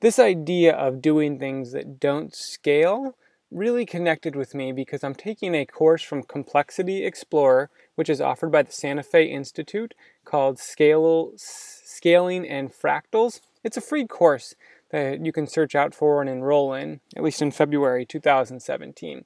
This 0.02 0.20
idea 0.20 0.74
of 0.74 1.02
doing 1.02 1.40
things 1.40 1.72
that 1.72 2.00
don't 2.00 2.36
scale 2.36 3.16
really 3.54 3.86
connected 3.86 4.36
with 4.36 4.56
me 4.56 4.72
because 4.72 5.04
I'm 5.04 5.16
taking 5.16 5.56
a 5.56 5.66
course 5.66 6.02
from 6.02 6.24
Complexity 6.24 7.06
Explorer, 7.06 7.70
which 7.96 8.10
is 8.10 8.20
offered 8.20 8.52
by 8.52 8.64
the 8.64 8.72
Santa 8.72 9.04
Fe 9.04 9.26
Institute 9.26 9.94
called 10.26 10.60
Scale, 10.60 11.34
Scaling 11.38 12.48
and 12.48 12.72
Fractals. 12.72 13.42
It's 13.64 13.78
a 13.78 13.82
free 13.82 14.08
course 14.08 14.56
that 14.92 15.26
you 15.26 15.32
can 15.32 15.48
search 15.48 15.76
out 15.76 15.94
for 15.96 16.22
and 16.22 16.30
enroll 16.30 16.74
in, 16.74 17.00
at 17.16 17.24
least 17.24 17.42
in 17.42 17.52
February 17.52 18.06
2017. 18.06 19.26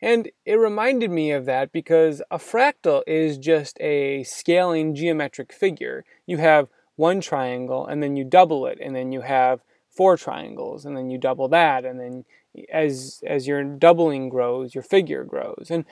And 0.00 0.30
it 0.44 0.54
reminded 0.56 1.10
me 1.10 1.32
of 1.32 1.46
that 1.46 1.72
because 1.72 2.20
a 2.30 2.38
fractal 2.38 3.02
is 3.06 3.38
just 3.38 3.80
a 3.80 4.22
scaling 4.24 4.94
geometric 4.94 5.52
figure. 5.52 6.04
You 6.26 6.36
have 6.38 6.68
one 6.96 7.20
triangle 7.20 7.86
and 7.86 8.02
then 8.02 8.16
you 8.16 8.24
double 8.24 8.66
it, 8.66 8.78
and 8.80 8.94
then 8.94 9.12
you 9.12 9.22
have 9.22 9.60
four 9.90 10.16
triangles, 10.16 10.84
and 10.84 10.96
then 10.96 11.08
you 11.08 11.18
double 11.18 11.48
that, 11.48 11.84
and 11.84 12.00
then 12.00 12.24
as 12.72 13.22
as 13.26 13.46
your 13.46 13.62
doubling 13.64 14.28
grows, 14.28 14.74
your 14.74 14.82
figure 14.82 15.24
grows. 15.24 15.68
And 15.70 15.84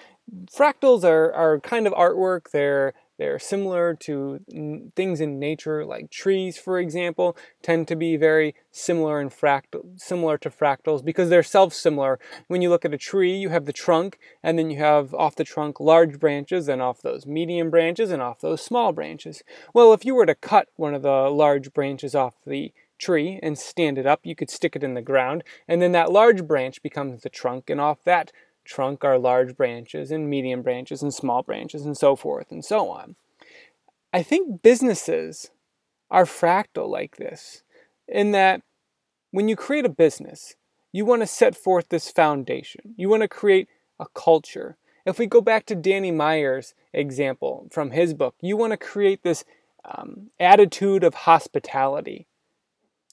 fractals 0.47 1.05
are, 1.05 1.33
are 1.33 1.61
kind 1.61 1.87
of 1.87 1.93
artwork. 1.95 2.51
They're 2.53 2.93
They're 3.19 3.39
similar 3.39 3.95
to 4.07 4.41
n- 4.53 4.93
things 4.97 5.21
in 5.21 5.39
nature, 5.39 5.85
like 5.85 6.11
trees, 6.11 6.57
for 6.59 6.79
example, 6.79 7.37
tend 7.63 7.87
to 7.89 7.97
be 7.97 8.17
very 8.17 8.55
similar 8.71 9.21
and 9.21 9.31
fractal, 9.31 9.83
similar 9.97 10.39
to 10.39 10.51
fractals 10.51 11.05
because 11.05 11.29
they're 11.29 11.43
self-similar. 11.43 12.19
When 12.49 12.63
you 12.63 12.71
look 12.71 12.85
at 12.85 12.95
a 12.95 12.99
tree, 12.99 13.37
you 13.37 13.51
have 13.51 13.67
the 13.67 13.73
trunk, 13.73 14.19
and 14.43 14.59
then 14.59 14.71
you 14.71 14.79
have 14.79 15.15
off 15.15 15.37
the 15.37 15.45
trunk 15.45 15.79
large 15.79 16.19
branches, 16.19 16.69
and 16.69 16.81
off 16.81 17.03
those 17.03 17.27
medium 17.27 17.71
branches, 17.71 18.11
and 18.11 18.23
off 18.23 18.41
those 18.41 18.63
small 18.63 18.93
branches. 18.93 19.43
Well, 19.75 19.93
if 19.93 20.05
you 20.05 20.15
were 20.15 20.27
to 20.27 20.35
cut 20.35 20.69
one 20.77 20.95
of 20.95 21.03
the 21.03 21.29
large 21.31 21.73
branches 21.73 22.15
off 22.15 22.35
the 22.47 22.73
tree 23.03 23.39
and 23.43 23.59
stand 23.59 23.99
it 23.99 24.07
up, 24.07 24.21
you 24.23 24.35
could 24.35 24.51
stick 24.51 24.77
it 24.77 24.85
in 24.85 24.95
the 24.95 25.03
ground, 25.03 25.45
and 25.69 25.83
then 25.83 25.93
that 25.93 26.13
large 26.13 26.47
branch 26.47 26.83
becomes 26.83 27.23
the 27.23 27.29
trunk, 27.29 27.69
and 27.69 27.81
off 27.81 28.03
that 28.05 28.33
trunk 28.65 29.05
are 29.05 29.19
large 29.19 29.57
branches 29.57 30.11
and 30.11 30.31
medium 30.31 30.63
branches 30.63 31.03
and 31.03 31.13
small 31.13 31.43
branches 31.43 31.85
and 31.85 31.97
so 31.97 32.15
forth 32.17 32.51
and 32.51 32.65
so 32.65 32.89
on. 32.89 33.17
I 34.13 34.23
think 34.23 34.63
businesses 34.63 35.51
are 36.11 36.25
fractal 36.25 36.89
like 36.89 37.17
this 37.17 37.63
in 38.07 38.33
that 38.33 38.63
when 39.31 39.49
you 39.49 39.57
create 39.57 39.87
a 39.87 39.91
business, 39.91 40.55
you 40.93 41.05
want 41.05 41.23
to 41.23 41.27
set 41.27 41.57
forth 41.57 41.89
this 41.89 42.11
foundation. 42.11 42.95
You 42.97 43.09
want 43.09 43.23
to 43.23 43.29
create 43.29 43.69
a 43.99 44.07
culture. 44.15 44.77
If 45.07 45.19
we 45.19 45.27
go 45.27 45.41
back 45.41 45.65
to 45.67 45.75
Danny 45.75 46.11
Meyer's 46.11 46.75
example 46.93 47.67
from 47.73 47.93
his 47.93 48.13
book, 48.13 48.35
you 48.41 48.57
want 48.57 48.73
to 48.73 48.77
create 48.77 49.23
this 49.23 49.45
um, 49.85 50.31
attitude 50.39 51.03
of 51.03 51.15
hospitality. 51.15 52.27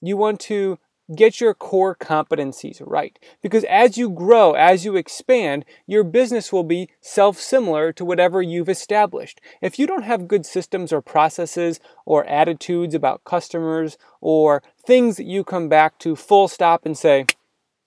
You 0.01 0.17
want 0.17 0.39
to 0.41 0.79
get 1.15 1.41
your 1.41 1.53
core 1.53 1.95
competencies 1.95 2.81
right. 2.85 3.17
Because 3.41 3.63
as 3.65 3.97
you 3.97 4.09
grow, 4.09 4.53
as 4.53 4.85
you 4.85 4.95
expand, 4.95 5.65
your 5.87 6.03
business 6.03 6.53
will 6.53 6.63
be 6.63 6.89
self 7.01 7.39
similar 7.39 7.91
to 7.93 8.05
whatever 8.05 8.41
you've 8.41 8.69
established. 8.69 9.41
If 9.61 9.79
you 9.79 9.87
don't 9.87 10.03
have 10.03 10.27
good 10.27 10.45
systems 10.45 10.93
or 10.93 11.01
processes 11.01 11.79
or 12.05 12.25
attitudes 12.25 12.93
about 12.93 13.23
customers 13.23 13.97
or 14.21 14.61
things 14.85 15.17
that 15.17 15.25
you 15.25 15.43
come 15.43 15.69
back 15.69 15.97
to 15.99 16.15
full 16.15 16.47
stop 16.47 16.85
and 16.85 16.97
say, 16.97 17.25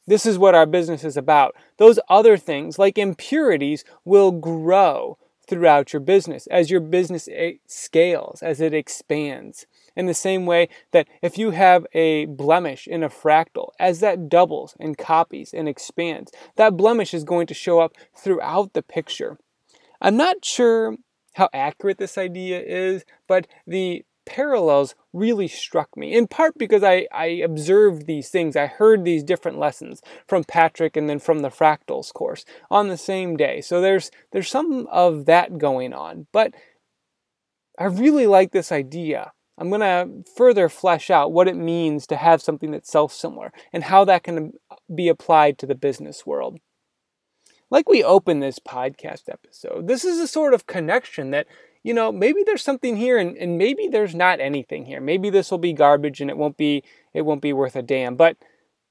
this 0.07 0.27
is 0.27 0.39
what 0.39 0.55
our 0.55 0.67
business 0.67 1.05
is 1.05 1.17
about. 1.17 1.55
Those 1.79 2.01
other 2.09 2.37
things, 2.37 2.79
like 2.79 2.99
impurities, 2.99 3.85
will 4.05 4.33
grow 4.33 5.17
throughout 5.49 5.93
your 5.93 6.01
business 6.01 6.47
as 6.49 6.71
your 6.71 6.81
business 6.81 7.29
eh, 7.33 7.53
scales, 7.67 8.43
as 8.43 8.61
it 8.61 8.75
expands. 8.75 9.67
In 9.95 10.07
the 10.07 10.15
same 10.15 10.47
way 10.47 10.69
that 10.93 11.07
if 11.21 11.37
you 11.37 11.51
have 11.51 11.87
a 11.93 12.25
blemish 12.25 12.87
in 12.87 13.03
a 13.03 13.11
fractal, 13.11 13.71
as 13.79 14.01
that 14.01 14.29
doubles 14.29 14.75
and 14.81 14.97
copies 14.97 15.53
and 15.53 15.69
expands, 15.69 16.33
that 16.57 16.77
blemish 16.77 17.13
is 17.13 17.25
going 17.25 17.47
to 17.49 17.55
show 17.55 17.81
up 17.81 17.93
throughout 18.17 18.73
the 18.73 18.83
picture. 18.83 19.39
I'm 20.01 20.17
not 20.17 20.45
sure 20.45 20.97
how 21.35 21.49
accurate 21.53 21.99
this 21.99 22.17
idea 22.17 22.63
is, 22.63 23.05
but 23.27 23.47
the 23.67 24.05
parallels 24.25 24.95
really 25.13 25.49
struck 25.49 25.97
me, 25.97 26.15
in 26.15 26.27
part 26.27 26.57
because 26.59 26.83
I, 26.83 27.07
I 27.13 27.27
observed 27.27 28.07
these 28.07 28.29
things. 28.29 28.57
I 28.57 28.67
heard 28.67 29.05
these 29.05 29.23
different 29.23 29.59
lessons 29.59 30.01
from 30.27 30.45
Patrick 30.45 30.97
and 30.97 31.09
then 31.09 31.19
from 31.19 31.41
the 31.41 31.49
fractals 31.49 32.13
course 32.13 32.45
on 32.71 32.89
the 32.89 32.97
same 32.97 33.37
day. 33.37 33.61
So 33.61 33.81
there's 33.81 34.11
there's 34.33 34.49
some 34.49 34.87
of 34.91 35.27
that 35.27 35.59
going 35.59 35.93
on. 35.93 36.27
But 36.33 36.55
I 37.79 37.85
really 37.85 38.27
like 38.27 38.53
this 38.53 38.73
idea 38.73 39.33
I'm 39.59 39.69
going 39.69 39.81
to 39.81 40.29
further 40.37 40.69
flesh 40.69 41.11
out 41.11 41.33
what 41.33 41.49
it 41.49 41.57
means 41.57 42.07
to 42.09 42.17
have 42.17 42.43
something 42.43 42.71
that's 42.71 42.91
self 42.91 43.13
similar 43.13 43.53
and 43.73 43.85
how 43.85 44.05
that 44.07 44.25
can 44.25 44.53
uh, 44.71 44.77
be 44.95 45.09
applied 45.09 45.59
to 45.59 45.67
the 45.67 45.75
business 45.75 46.27
world. 46.27 46.59
Like 47.73 47.89
we 47.89 48.05
open 48.05 48.41
this 48.41 48.59
podcast 48.59 49.31
episode, 49.31 49.89
this 49.89 50.05
is 50.05 50.19
a 50.19 50.27
sort 50.27 50.53
of 50.53 50.67
connection 50.67 51.31
that, 51.31 51.47
you 51.83 51.95
know, 51.95 52.13
maybe 52.13 52.43
there's 52.45 52.63
something 52.63 52.99
here 52.99 53.17
and, 53.17 53.35
and 53.39 53.57
maybe 53.57 53.89
there's 53.89 54.15
not 54.15 54.41
anything 54.41 54.85
here. 54.85 55.01
Maybe 55.01 55.31
this 55.31 55.51
will 55.51 55.57
be 55.57 55.73
garbage 55.73 56.21
and 56.21 56.29
it 56.29 56.37
won't 56.37 56.59
be 56.59 56.85
it 57.15 57.23
won't 57.23 57.41
be 57.41 57.55
worth 57.55 57.75
a 57.75 57.81
damn. 57.81 58.15
But 58.15 58.37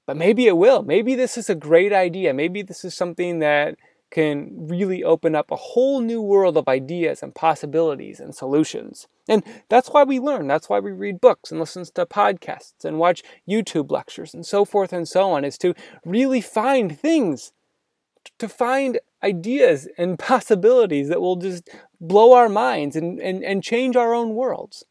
but 0.08 0.18
maybe 0.18 0.48
it 0.48 0.58
will. 0.58 0.82
Maybe 0.82 1.14
this 1.14 1.38
is 1.38 1.48
a 1.48 1.54
great 1.54 1.94
idea. 1.94 2.34
Maybe 2.34 2.64
this 2.64 2.84
is 2.84 2.96
something 2.96 3.38
that 3.38 3.76
can 4.10 4.68
really 4.68 5.04
open 5.04 5.36
up 5.36 5.52
a 5.52 5.56
whole 5.56 6.02
new 6.02 6.20
world 6.20 6.58
of 6.58 6.68
ideas 6.68 7.22
and 7.22 7.36
possibilities 7.36 8.20
and 8.20 8.34
solutions. 8.34 9.08
And 9.30 9.44
that's 9.70 9.90
why 9.90 10.06
we 10.06 10.20
learn. 10.20 10.48
That's 10.48 10.70
why 10.70 10.80
we 10.80 10.92
read 10.92 11.22
books 11.22 11.52
and 11.52 11.60
listen 11.60 11.86
to 11.86 12.06
podcasts 12.08 12.84
and 12.84 12.98
watch 12.98 13.22
YouTube 13.48 13.92
lectures 13.92 14.34
and 14.34 14.44
so 14.44 14.66
forth 14.66 14.92
and 14.92 15.08
so 15.08 15.30
on, 15.30 15.46
is 15.46 15.60
to 15.60 15.76
really 16.04 16.42
find 16.42 16.98
things, 16.98 17.54
to 18.40 18.50
find 18.50 19.00
ideas 19.24 19.88
and 19.98 20.18
possibilities 20.32 21.10
that 21.10 21.22
will 21.22 21.36
just 21.36 21.70
blow 22.00 22.34
our 22.34 22.50
minds 22.50 22.96
and, 22.96 23.20
and, 23.20 23.44
and 23.44 23.64
change 23.64 23.96
our 23.96 24.14
own 24.14 24.36
worlds. 24.36 24.84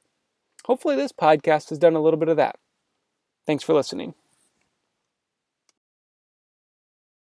Hopefully, 0.65 0.97
this 0.97 1.13
podcast 1.13 1.71
has 1.71 1.79
done 1.79 1.95
a 1.95 2.01
little 2.01 2.19
bit 2.19 2.29
of 2.29 2.37
that. 2.37 2.57
Thanks 3.47 3.65
for 3.65 3.75
listening. 3.75 4.15